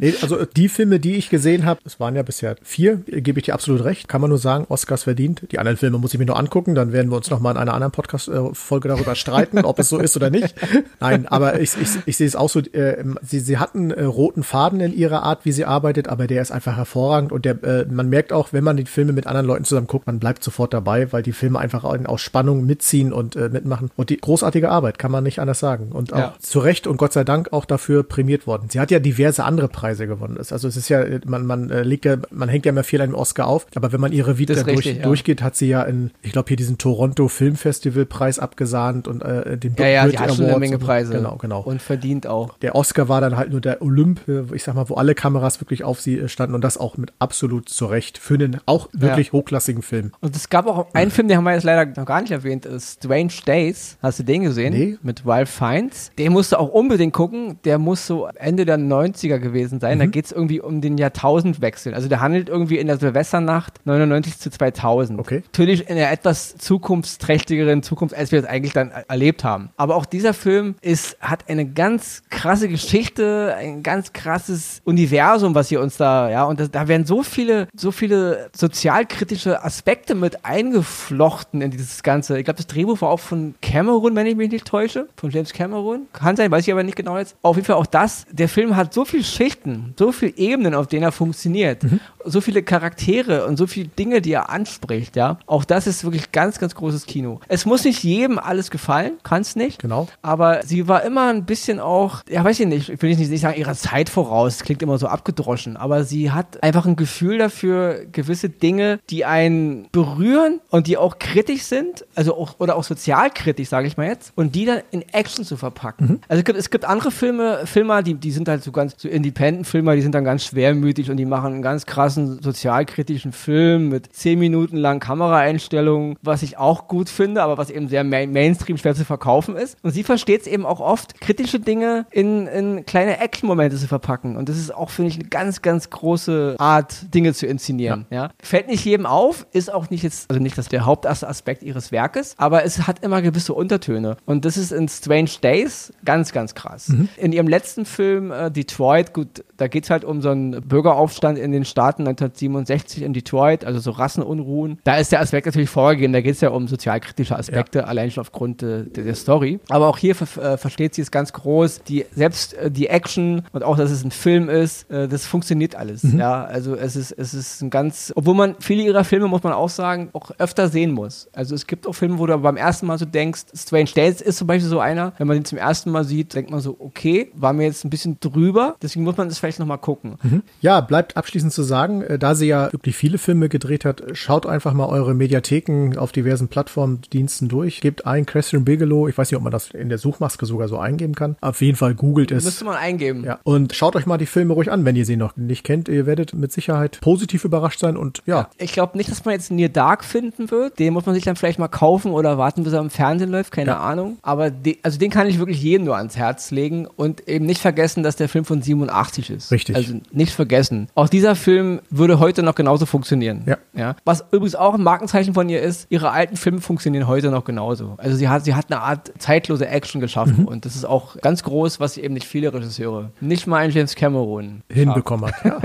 Nee, 0.00 0.14
also 0.22 0.44
die 0.44 0.68
Filme, 0.68 0.98
die 0.98 1.16
ich 1.16 1.28
gesehen 1.28 1.64
habe, 1.66 1.80
es 1.84 2.00
waren 2.00 2.16
ja 2.16 2.22
bisher 2.22 2.56
vier, 2.62 2.96
gebe 2.96 3.38
ich 3.38 3.46
dir 3.46 3.54
absolut 3.54 3.84
recht. 3.84 4.08
Kann 4.08 4.20
man 4.20 4.30
nur 4.30 4.38
sagen, 4.38 4.64
Oscars 4.68 5.04
verdient. 5.04 5.42
Die 5.52 5.58
anderen 5.58 5.76
Filme 5.76 5.98
muss 5.98 6.14
ich 6.14 6.18
mir 6.18 6.26
nur 6.26 6.38
angucken, 6.38 6.74
dann 6.74 6.92
werden 6.92 7.10
wir 7.10 7.16
uns 7.16 7.28
nochmal 7.28 7.54
in 7.54 7.58
einer 7.58 7.74
anderen 7.74 7.92
Podcast-Folge 7.92 8.88
darüber 8.88 9.14
streiten, 9.14 9.58
ob 9.64 9.78
es 9.78 9.90
so 9.90 9.98
ist 9.98 10.16
oder 10.16 10.30
nicht. 10.30 10.54
Nein, 11.00 11.26
aber 11.26 11.60
ich, 11.60 11.72
ich, 11.80 11.90
ich 12.06 12.16
sehe 12.16 12.26
es 12.26 12.34
auch 12.34 12.48
so, 12.48 12.60
äh, 12.60 13.04
sie, 13.22 13.40
sie 13.40 13.58
hatten 13.58 13.90
äh, 13.90 14.04
roten 14.04 14.42
Faden 14.42 14.80
in 14.80 14.94
ihrer 14.96 15.22
Art, 15.22 15.44
wie 15.44 15.52
sie 15.52 15.64
arbeitet, 15.64 16.08
aber 16.08 16.26
der 16.26 16.40
ist 16.40 16.50
einfach 16.50 16.76
hervorragend 16.76 17.30
und 17.30 17.44
der, 17.44 17.62
äh, 17.62 17.84
man 17.84 18.08
merkt 18.08 18.32
auch, 18.32 18.52
wenn 18.52 18.64
man 18.64 18.76
die 18.76 18.86
Filme 18.86 19.12
mit 19.12 19.26
anderen 19.26 19.46
Leuten 19.46 19.64
zusammen 19.64 19.86
guckt, 19.86 20.06
man 20.06 20.18
bleibt 20.18 20.42
sofort 20.42 20.72
dabei, 20.72 21.12
weil 21.12 21.22
die 21.22 21.32
Filme 21.32 21.58
einfach 21.58 21.84
aus 21.84 22.20
Spannung 22.20 22.64
mitziehen 22.64 23.12
und 23.12 23.36
äh, 23.36 23.48
mitmachen. 23.48 23.90
Und 23.96 24.10
die 24.10 24.16
großartige 24.16 24.70
Arbeit, 24.70 24.98
kann 24.98 25.10
man 25.10 25.24
nicht 25.24 25.40
anders 25.40 25.60
sagen. 25.60 25.92
Und 25.92 26.12
auch 26.12 26.18
ja. 26.18 26.34
zu 26.38 26.60
Recht 26.60 26.86
und 26.86 26.96
Gott 26.96 27.12
sei 27.12 27.24
Dank 27.24 27.52
auch 27.52 27.64
dafür 27.64 28.02
prämiert 28.02 28.46
worden. 28.46 28.68
Sie 28.70 28.80
hat 28.80 28.90
ja 28.90 28.98
diverse 28.98 29.44
andere 29.44 29.68
Preise 29.68 29.89
gewonnen. 29.94 30.38
Also 30.38 30.68
es 30.68 30.76
ist 30.76 30.88
ja, 30.88 31.04
man, 31.26 31.46
man 31.46 31.70
äh, 31.70 31.82
legt 31.82 32.04
ja, 32.04 32.16
man 32.30 32.48
hängt 32.48 32.66
ja 32.66 32.70
immer 32.70 32.84
viel 32.84 33.00
an 33.00 33.10
dem 33.10 33.14
Oscar 33.14 33.46
auf, 33.46 33.66
aber 33.74 33.92
wenn 33.92 34.00
man 34.00 34.12
ihre 34.12 34.38
Vita 34.38 34.54
durch, 34.54 34.66
richtig, 34.66 34.96
ja. 34.98 35.02
durchgeht, 35.02 35.42
hat 35.42 35.56
sie 35.56 35.68
ja 35.68 35.82
in, 35.82 36.10
ich 36.22 36.32
glaube, 36.32 36.48
hier 36.48 36.56
diesen 36.56 36.78
Toronto 36.78 37.28
Filmfestival 37.28 38.06
Preis 38.06 38.38
abgesahnt 38.38 39.08
und 39.08 39.22
äh, 39.22 39.56
den 39.56 39.74
Ja, 39.78 39.86
ja, 39.86 40.08
die 40.08 40.18
hat 40.18 40.34
schon 40.34 40.46
eine 40.46 40.58
Menge 40.58 40.78
Preise. 40.78 41.12
Genau, 41.12 41.36
genau. 41.36 41.60
Und 41.60 41.82
verdient 41.82 42.26
auch. 42.26 42.56
Der 42.58 42.74
Oscar 42.74 43.08
war 43.08 43.20
dann 43.20 43.36
halt 43.36 43.50
nur 43.50 43.60
der 43.60 43.82
Olymp, 43.82 44.26
äh, 44.28 44.42
ich 44.54 44.62
sag 44.62 44.74
mal, 44.74 44.88
wo 44.88 44.94
alle 44.94 45.14
Kameras 45.14 45.60
wirklich 45.60 45.84
auf 45.84 46.00
sie 46.00 46.18
äh, 46.18 46.28
standen 46.28 46.54
und 46.54 46.62
das 46.62 46.78
auch 46.78 46.96
mit 46.96 47.12
absolut 47.18 47.68
zurecht 47.68 48.18
für 48.18 48.34
einen 48.34 48.60
auch 48.66 48.88
wirklich 48.92 49.28
ja. 49.28 49.32
hochklassigen 49.32 49.82
Film. 49.82 50.12
Und 50.20 50.36
es 50.36 50.48
gab 50.48 50.66
auch 50.66 50.94
einen 50.94 51.10
Film, 51.10 51.28
den 51.28 51.36
haben 51.36 51.44
wir 51.44 51.54
jetzt 51.54 51.64
leider 51.64 51.86
noch 51.98 52.06
gar 52.06 52.20
nicht 52.20 52.30
erwähnt, 52.30 52.66
ist 52.66 53.04
Strange 53.04 53.32
Days. 53.46 53.96
Hast 54.02 54.18
du 54.18 54.22
den 54.22 54.42
gesehen? 54.42 54.72
Nee. 54.72 54.98
Mit 55.02 55.26
Ralph 55.26 55.50
Fiennes. 55.50 56.10
Den 56.18 56.32
musst 56.32 56.52
du 56.52 56.58
auch 56.58 56.68
unbedingt 56.68 57.12
gucken. 57.12 57.58
Der 57.64 57.78
muss 57.78 58.06
so 58.06 58.28
Ende 58.36 58.64
der 58.64 58.78
90er 58.78 59.38
gewesen 59.38 59.79
sein. 59.80 59.98
Mhm. 59.98 60.00
Da 60.00 60.06
geht 60.06 60.26
es 60.26 60.32
irgendwie 60.32 60.60
um 60.60 60.80
den 60.80 60.98
Jahrtausendwechsel. 60.98 61.94
Also 61.94 62.08
der 62.08 62.20
handelt 62.20 62.48
irgendwie 62.48 62.78
in 62.78 62.86
der 62.86 62.98
Silvesternacht 62.98 63.80
99 63.84 64.38
zu 64.38 64.50
2000. 64.50 65.18
Okay. 65.18 65.42
Natürlich 65.46 65.88
in 65.88 65.96
einer 65.96 66.10
etwas 66.10 66.56
zukunftsträchtigeren 66.56 67.82
Zukunft, 67.82 68.14
als 68.14 68.32
wir 68.32 68.40
es 68.40 68.44
eigentlich 68.44 68.72
dann 68.72 68.90
erlebt 69.08 69.44
haben. 69.44 69.70
Aber 69.76 69.96
auch 69.96 70.04
dieser 70.04 70.34
Film 70.34 70.74
ist, 70.80 71.16
hat 71.20 71.48
eine 71.48 71.66
ganz 71.66 72.22
krasse 72.30 72.68
Geschichte, 72.68 73.54
ein 73.58 73.82
ganz 73.82 74.12
krasses 74.12 74.80
Universum, 74.84 75.54
was 75.54 75.68
hier 75.68 75.80
uns 75.80 75.96
da, 75.96 76.30
ja, 76.30 76.44
und 76.44 76.60
das, 76.60 76.70
da 76.70 76.88
werden 76.88 77.06
so 77.06 77.22
viele, 77.22 77.68
so 77.74 77.92
viele 77.92 78.50
sozialkritische 78.54 79.64
Aspekte 79.64 80.14
mit 80.14 80.44
eingeflochten 80.44 81.62
in 81.62 81.70
dieses 81.70 82.02
Ganze. 82.02 82.38
Ich 82.38 82.44
glaube, 82.44 82.58
das 82.58 82.66
Drehbuch 82.66 83.00
war 83.00 83.10
auch 83.10 83.20
von 83.20 83.54
Cameron, 83.62 84.14
wenn 84.16 84.26
ich 84.26 84.36
mich 84.36 84.50
nicht 84.50 84.66
täusche, 84.66 85.08
von 85.16 85.30
James 85.30 85.52
Cameron. 85.52 86.06
Kann 86.12 86.36
sein, 86.36 86.50
weiß 86.50 86.66
ich 86.66 86.72
aber 86.72 86.82
nicht 86.82 86.96
genau 86.96 87.18
jetzt. 87.18 87.36
Auf 87.42 87.56
jeden 87.56 87.66
Fall 87.66 87.76
auch 87.76 87.86
das. 87.86 88.26
Der 88.30 88.48
Film 88.48 88.76
hat 88.76 88.92
so 88.92 89.04
viele 89.04 89.24
Schichten, 89.24 89.69
so 89.98 90.12
viele 90.12 90.36
Ebenen, 90.36 90.74
auf 90.74 90.86
denen 90.86 91.02
er 91.02 91.12
funktioniert, 91.12 91.82
mhm. 91.82 92.00
so 92.24 92.40
viele 92.40 92.62
Charaktere 92.62 93.46
und 93.46 93.56
so 93.56 93.66
viele 93.66 93.88
Dinge, 93.88 94.20
die 94.20 94.32
er 94.32 94.50
anspricht, 94.50 95.16
ja. 95.16 95.38
Auch 95.46 95.64
das 95.64 95.86
ist 95.86 96.04
wirklich 96.04 96.32
ganz, 96.32 96.58
ganz 96.58 96.74
großes 96.74 97.06
Kino. 97.06 97.40
Es 97.48 97.66
muss 97.66 97.84
nicht 97.84 98.02
jedem 98.02 98.38
alles 98.38 98.70
gefallen, 98.70 99.12
kann 99.22 99.42
es 99.42 99.56
nicht. 99.56 99.80
Genau. 99.80 100.08
Aber 100.22 100.62
sie 100.64 100.88
war 100.88 101.02
immer 101.02 101.28
ein 101.30 101.44
bisschen 101.44 101.80
auch, 101.80 102.22
ja, 102.28 102.44
weiß 102.44 102.60
ich 102.60 102.66
nicht, 102.66 102.88
ich 102.88 103.02
will 103.02 103.14
nicht 103.14 103.40
sagen, 103.40 103.58
ihrer 103.58 103.74
Zeit 103.74 104.08
voraus, 104.08 104.60
klingt 104.62 104.82
immer 104.82 104.98
so 104.98 105.06
abgedroschen, 105.06 105.76
aber 105.76 106.04
sie 106.04 106.30
hat 106.30 106.62
einfach 106.62 106.86
ein 106.86 106.96
Gefühl 106.96 107.38
dafür, 107.38 108.06
gewisse 108.12 108.48
Dinge, 108.48 109.00
die 109.10 109.24
einen 109.24 109.88
berühren 109.92 110.60
und 110.70 110.86
die 110.86 110.96
auch 110.96 111.18
kritisch 111.18 111.62
sind, 111.62 112.04
also 112.14 112.36
auch, 112.36 112.56
oder 112.58 112.76
auch 112.76 112.84
sozialkritisch, 112.84 113.68
sage 113.68 113.86
ich 113.86 113.96
mal 113.96 114.06
jetzt, 114.06 114.32
und 114.36 114.54
die 114.54 114.64
dann 114.64 114.80
in 114.90 115.02
Action 115.12 115.44
zu 115.44 115.56
verpacken. 115.56 116.06
Mhm. 116.06 116.20
Also 116.28 116.40
es 116.40 116.44
gibt, 116.44 116.58
es 116.58 116.70
gibt 116.70 116.84
andere 116.84 117.10
Filme, 117.10 117.66
Filmer, 117.66 118.02
die, 118.02 118.14
die 118.14 118.30
sind 118.30 118.48
halt 118.48 118.62
so 118.62 118.72
ganz, 118.72 118.94
so 118.96 119.08
Independent-Filmer, 119.50 119.96
die 119.96 120.02
sind 120.02 120.14
dann 120.14 120.24
ganz 120.24 120.44
schwermütig 120.44 121.10
und 121.10 121.16
die 121.16 121.24
machen 121.24 121.54
einen 121.54 121.62
ganz 121.62 121.86
krassen 121.86 122.40
sozialkritischen 122.42 123.32
Film 123.32 123.88
mit 123.88 124.14
zehn 124.14 124.38
Minuten 124.38 124.76
lang 124.76 125.00
Kameraeinstellungen, 125.00 126.16
was 126.22 126.42
ich 126.42 126.58
auch 126.58 126.88
gut 126.88 127.08
finde, 127.08 127.42
aber 127.42 127.58
was 127.58 127.70
eben 127.70 127.88
sehr 127.88 128.04
main 128.04 128.32
Mainstream 128.32 128.76
schwer 128.76 128.94
zu 128.94 129.04
verkaufen 129.04 129.56
ist. 129.56 129.76
Und 129.82 129.90
sie 129.92 130.04
versteht 130.04 130.42
es 130.42 130.46
eben 130.46 130.66
auch 130.66 130.80
oft, 130.80 131.20
kritische 131.20 131.60
Dinge 131.60 132.06
in, 132.10 132.46
in 132.46 132.86
kleine 132.86 133.18
Action-Momente 133.18 133.76
zu 133.76 133.88
verpacken. 133.88 134.36
Und 134.36 134.48
das 134.48 134.56
ist 134.56 134.74
auch, 134.74 134.90
finde 134.90 135.10
ich, 135.10 135.16
eine 135.16 135.28
ganz, 135.28 135.62
ganz 135.62 135.90
große 135.90 136.56
Art, 136.58 137.14
Dinge 137.14 137.34
zu 137.34 137.46
inszenieren. 137.46 138.06
Ja. 138.10 138.24
ja. 138.24 138.30
Fällt 138.42 138.68
nicht 138.68 138.84
jedem 138.84 139.06
auf, 139.06 139.46
ist 139.52 139.72
auch 139.72 139.90
nicht 139.90 140.02
jetzt, 140.02 140.30
also 140.30 140.40
nicht 140.40 140.56
das 140.56 140.68
der 140.68 140.86
Hauptaspekt 140.86 141.62
ihres 141.62 141.92
Werkes, 141.92 142.34
aber 142.38 142.64
es 142.64 142.86
hat 142.86 143.02
immer 143.02 143.22
gewisse 143.22 143.54
Untertöne. 143.54 144.16
Und 144.26 144.44
das 144.44 144.56
ist 144.56 144.72
in 144.72 144.88
Strange 144.88 145.30
Days 145.42 145.92
ganz, 146.04 146.32
ganz 146.32 146.54
krass. 146.54 146.88
Mhm. 146.88 147.08
In 147.16 147.32
ihrem 147.32 147.48
letzten 147.48 147.84
Film, 147.84 148.30
äh, 148.30 148.50
Detroit, 148.50 149.12
gut, 149.12 149.39
da 149.56 149.68
geht 149.68 149.84
es 149.84 149.90
halt 149.90 150.04
um 150.04 150.20
so 150.22 150.30
einen 150.30 150.62
Bürgeraufstand 150.62 151.38
in 151.38 151.52
den 151.52 151.64
Staaten 151.64 152.02
1967 152.02 153.02
in 153.02 153.12
Detroit, 153.12 153.64
also 153.64 153.80
so 153.80 153.90
Rassenunruhen. 153.90 154.78
Da 154.84 154.96
ist 154.96 155.12
der 155.12 155.20
Aspekt 155.20 155.46
natürlich 155.46 155.70
vorgegeben, 155.70 156.12
da 156.12 156.20
geht 156.20 156.34
es 156.34 156.40
ja 156.40 156.50
um 156.50 156.68
sozialkritische 156.68 157.36
Aspekte, 157.36 157.80
ja. 157.80 157.84
allein 157.84 158.10
schon 158.10 158.22
aufgrund 158.22 158.62
äh, 158.62 158.84
der, 158.84 159.04
der, 159.04 159.14
Story. 159.14 159.60
Aber 159.68 159.88
auch 159.88 159.98
hier 159.98 160.12
äh, 160.12 160.56
versteht 160.56 160.94
sie 160.94 161.02
es 161.02 161.10
ganz 161.10 161.32
groß, 161.32 161.82
die, 161.84 162.06
selbst 162.14 162.54
äh, 162.54 162.70
die 162.70 162.88
Action 162.88 163.42
und 163.52 163.62
auch, 163.62 163.76
dass 163.76 163.90
es 163.90 164.04
ein 164.04 164.10
Film 164.10 164.48
ist, 164.48 164.90
äh, 164.90 165.08
das 165.08 165.26
funktioniert 165.26 165.74
alles. 165.74 166.02
Mhm. 166.04 166.18
Ja, 166.18 166.44
also 166.44 166.74
es 166.74 166.96
ist, 166.96 167.12
es 167.12 167.34
ist 167.34 167.62
ein 167.62 167.70
ganz, 167.70 168.12
obwohl 168.16 168.34
man 168.34 168.56
viele 168.60 168.82
ihrer 168.82 169.04
Filme, 169.04 169.28
muss 169.28 169.42
man 169.42 169.52
auch 169.52 169.68
sagen, 169.68 170.10
auch 170.12 170.30
öfter 170.38 170.68
sehen 170.68 170.92
muss. 170.92 171.28
Also 171.32 171.54
es 171.54 171.66
gibt 171.66 171.86
auch 171.86 171.94
Filme, 171.94 172.18
wo 172.18 172.26
du 172.26 172.36
beim 172.38 172.56
ersten 172.56 172.86
Mal 172.86 172.98
so 172.98 173.04
denkst, 173.04 173.42
Strange 173.54 173.90
Days 173.94 174.20
ist 174.20 174.38
zum 174.38 174.46
Beispiel 174.46 174.68
so 174.68 174.80
einer, 174.80 175.12
wenn 175.18 175.26
man 175.26 175.36
den 175.36 175.44
zum 175.44 175.58
ersten 175.58 175.90
Mal 175.90 176.04
sieht, 176.04 176.34
denkt 176.34 176.50
man 176.50 176.60
so, 176.60 176.76
okay, 176.78 177.30
war 177.34 177.52
mir 177.52 177.64
jetzt 177.64 177.84
ein 177.84 177.90
bisschen 177.90 178.18
drüber, 178.20 178.76
deswegen 178.82 179.04
muss 179.04 179.16
man 179.16 179.28
das 179.30 179.38
vielleicht 179.38 179.58
nochmal 179.58 179.78
gucken. 179.78 180.16
Mhm. 180.22 180.42
Ja, 180.60 180.80
bleibt 180.80 181.16
abschließend 181.16 181.52
zu 181.52 181.62
sagen, 181.62 182.02
äh, 182.02 182.18
da 182.18 182.34
sie 182.34 182.46
ja 182.46 182.72
wirklich 182.72 182.96
viele 182.96 183.18
Filme 183.18 183.48
gedreht 183.48 183.84
hat, 183.84 184.02
schaut 184.12 184.46
einfach 184.46 184.72
mal 184.72 184.86
eure 184.86 185.14
Mediatheken 185.14 185.96
auf 185.96 186.12
diversen 186.12 186.48
Plattformdiensten 186.48 187.48
durch, 187.48 187.80
gebt 187.80 188.06
ein 188.06 188.26
Catherine 188.26 188.64
Bigelow, 188.64 189.08
ich 189.08 189.16
weiß 189.16 189.30
nicht, 189.30 189.36
ob 189.36 189.42
man 189.42 189.52
das 189.52 189.70
in 189.70 189.88
der 189.88 189.98
Suchmaske 189.98 190.46
sogar 190.46 190.68
so 190.68 190.78
eingeben 190.78 191.14
kann, 191.14 191.36
auf 191.40 191.60
jeden 191.60 191.76
Fall 191.76 191.94
googelt 191.94 192.30
es. 192.30 192.44
Müsste 192.44 192.64
man 192.64 192.76
eingeben. 192.76 193.24
Ja, 193.24 193.38
und 193.44 193.74
schaut 193.74 193.96
euch 193.96 194.06
mal 194.06 194.18
die 194.18 194.26
Filme 194.26 194.54
ruhig 194.54 194.70
an, 194.70 194.84
wenn 194.84 194.96
ihr 194.96 195.06
sie 195.06 195.16
noch 195.16 195.36
nicht 195.36 195.64
kennt, 195.64 195.88
ihr 195.88 196.06
werdet 196.06 196.34
mit 196.34 196.52
Sicherheit 196.52 197.00
positiv 197.00 197.44
überrascht 197.44 197.80
sein 197.80 197.96
und 197.96 198.22
ja. 198.26 198.50
Ich 198.58 198.72
glaube 198.72 198.96
nicht, 198.96 199.10
dass 199.10 199.24
man 199.24 199.32
jetzt 199.32 199.50
Near 199.50 199.68
Dark 199.68 200.04
finden 200.04 200.50
wird, 200.50 200.78
den 200.78 200.92
muss 200.92 201.06
man 201.06 201.14
sich 201.14 201.24
dann 201.24 201.36
vielleicht 201.36 201.58
mal 201.58 201.68
kaufen 201.68 202.12
oder 202.12 202.38
warten, 202.38 202.64
bis 202.64 202.72
er 202.72 202.80
im 202.80 202.90
Fernsehen 202.90 203.30
läuft, 203.30 203.52
keine 203.52 203.72
ja. 203.72 203.80
Ahnung, 203.80 204.18
aber 204.22 204.50
de, 204.50 204.78
also 204.82 204.98
den 204.98 205.10
kann 205.10 205.26
ich 205.26 205.38
wirklich 205.38 205.62
jedem 205.62 205.86
nur 205.86 205.96
ans 205.96 206.16
Herz 206.16 206.50
legen 206.50 206.86
und 206.86 207.28
eben 207.28 207.46
nicht 207.46 207.60
vergessen, 207.60 208.02
dass 208.02 208.16
der 208.16 208.28
Film 208.28 208.44
von 208.44 208.62
87 208.62 209.19
ist. 209.28 209.52
Richtig. 209.52 209.76
Also 209.76 210.00
nicht 210.12 210.32
vergessen. 210.32 210.88
Auch 210.94 211.08
dieser 211.08 211.34
Film 211.34 211.80
würde 211.90 212.18
heute 212.18 212.42
noch 212.42 212.54
genauso 212.54 212.86
funktionieren. 212.86 213.42
Ja. 213.46 213.58
ja. 213.74 213.96
Was 214.04 214.24
übrigens 214.30 214.54
auch 214.54 214.74
ein 214.74 214.82
Markenzeichen 214.82 215.34
von 215.34 215.48
ihr 215.48 215.60
ist, 215.60 215.86
ihre 215.90 216.12
alten 216.12 216.36
Filme 216.36 216.60
funktionieren 216.60 217.06
heute 217.06 217.30
noch 217.30 217.44
genauso. 217.44 217.94
Also 217.98 218.16
sie 218.16 218.28
hat, 218.28 218.44
sie 218.44 218.54
hat 218.54 218.70
eine 218.70 218.80
Art 218.80 219.12
zeitlose 219.18 219.66
Action 219.66 220.00
geschaffen 220.00 220.42
mhm. 220.42 220.48
und 220.48 220.64
das 220.64 220.76
ist 220.76 220.84
auch 220.84 221.16
ganz 221.20 221.42
groß, 221.42 221.80
was 221.80 221.96
eben 221.96 222.14
nicht 222.14 222.26
viele 222.26 222.54
Regisseure, 222.54 223.10
nicht 223.20 223.46
mal 223.46 223.58
ein 223.58 223.70
James 223.70 223.94
Cameron 223.94 224.62
hinbekommen 224.70 225.30
hat. 225.30 225.44
Ja. 225.44 225.60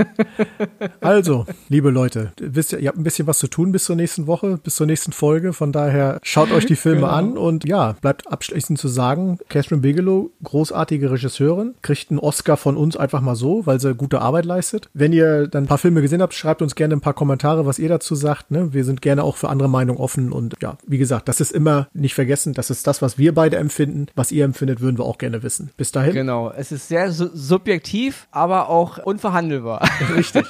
also, 1.00 1.46
liebe 1.68 1.90
Leute, 1.90 2.32
wisst 2.40 2.72
ihr, 2.72 2.80
ihr 2.80 2.88
habt 2.88 2.98
ein 2.98 3.04
bisschen 3.04 3.26
was 3.26 3.38
zu 3.38 3.46
tun 3.46 3.72
bis 3.72 3.84
zur 3.84 3.96
nächsten 3.96 4.26
Woche, 4.26 4.58
bis 4.62 4.74
zur 4.74 4.86
nächsten 4.86 5.12
Folge. 5.12 5.52
Von 5.52 5.72
daher 5.72 6.18
schaut 6.22 6.50
euch 6.50 6.66
die 6.66 6.76
Filme 6.76 7.02
genau. 7.02 7.12
an 7.12 7.36
und 7.36 7.64
ja, 7.64 7.94
bleibt 8.00 8.30
abschließend 8.30 8.78
zu 8.78 8.88
sagen, 8.88 9.38
Catherine 9.48 9.80
Bigelow, 9.80 10.30
großartige 10.42 11.10
Regisseurin, 11.10 11.74
kriegt 11.82 12.10
einen 12.10 12.18
Oscar 12.18 12.56
von 12.56 12.76
uns 12.76 12.96
einfach 12.96 13.20
mal 13.20 13.36
so, 13.36 13.45
weil 13.64 13.80
sie 13.80 13.94
gute 13.94 14.20
Arbeit 14.20 14.44
leistet. 14.44 14.88
Wenn 14.94 15.12
ihr 15.12 15.48
dann 15.48 15.64
ein 15.64 15.66
paar 15.66 15.78
Filme 15.78 16.02
gesehen 16.02 16.22
habt, 16.22 16.34
schreibt 16.34 16.62
uns 16.62 16.74
gerne 16.74 16.94
ein 16.94 17.00
paar 17.00 17.14
Kommentare, 17.14 17.66
was 17.66 17.78
ihr 17.78 17.88
dazu 17.88 18.14
sagt. 18.14 18.50
Ne? 18.50 18.72
Wir 18.72 18.84
sind 18.84 19.02
gerne 19.02 19.22
auch 19.22 19.36
für 19.36 19.48
andere 19.48 19.68
Meinungen 19.68 19.98
offen 19.98 20.32
und 20.32 20.54
ja, 20.60 20.76
wie 20.86 20.98
gesagt, 20.98 21.28
das 21.28 21.40
ist 21.40 21.52
immer 21.52 21.88
nicht 21.92 22.14
vergessen, 22.14 22.54
das 22.54 22.70
ist 22.70 22.86
das, 22.86 23.02
was 23.02 23.18
wir 23.18 23.34
beide 23.34 23.56
empfinden. 23.56 24.06
Was 24.14 24.32
ihr 24.32 24.44
empfindet, 24.44 24.80
würden 24.80 24.98
wir 24.98 25.04
auch 25.04 25.18
gerne 25.18 25.42
wissen. 25.42 25.70
Bis 25.76 25.92
dahin. 25.92 26.12
Genau, 26.12 26.50
es 26.50 26.72
ist 26.72 26.88
sehr 26.88 27.12
su 27.12 27.28
subjektiv, 27.32 28.28
aber 28.30 28.68
auch 28.68 28.98
unverhandelbar. 28.98 29.88
Richtig. 30.16 30.46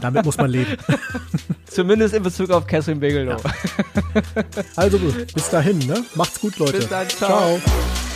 Damit 0.00 0.24
muss 0.24 0.36
man 0.36 0.50
leben. 0.50 0.76
Zumindest 1.66 2.14
in 2.14 2.22
Bezug 2.22 2.50
auf 2.50 2.66
Catherine 2.66 3.00
Bigelow. 3.00 3.36
Ja. 3.36 4.22
Also 4.76 4.98
bis 4.98 5.48
dahin, 5.50 5.78
ne? 5.78 6.04
Macht's 6.14 6.40
gut, 6.40 6.58
Leute. 6.58 6.78
Bis 6.78 6.88
dann, 6.88 7.08
ciao. 7.08 7.58
ciao. 7.58 8.11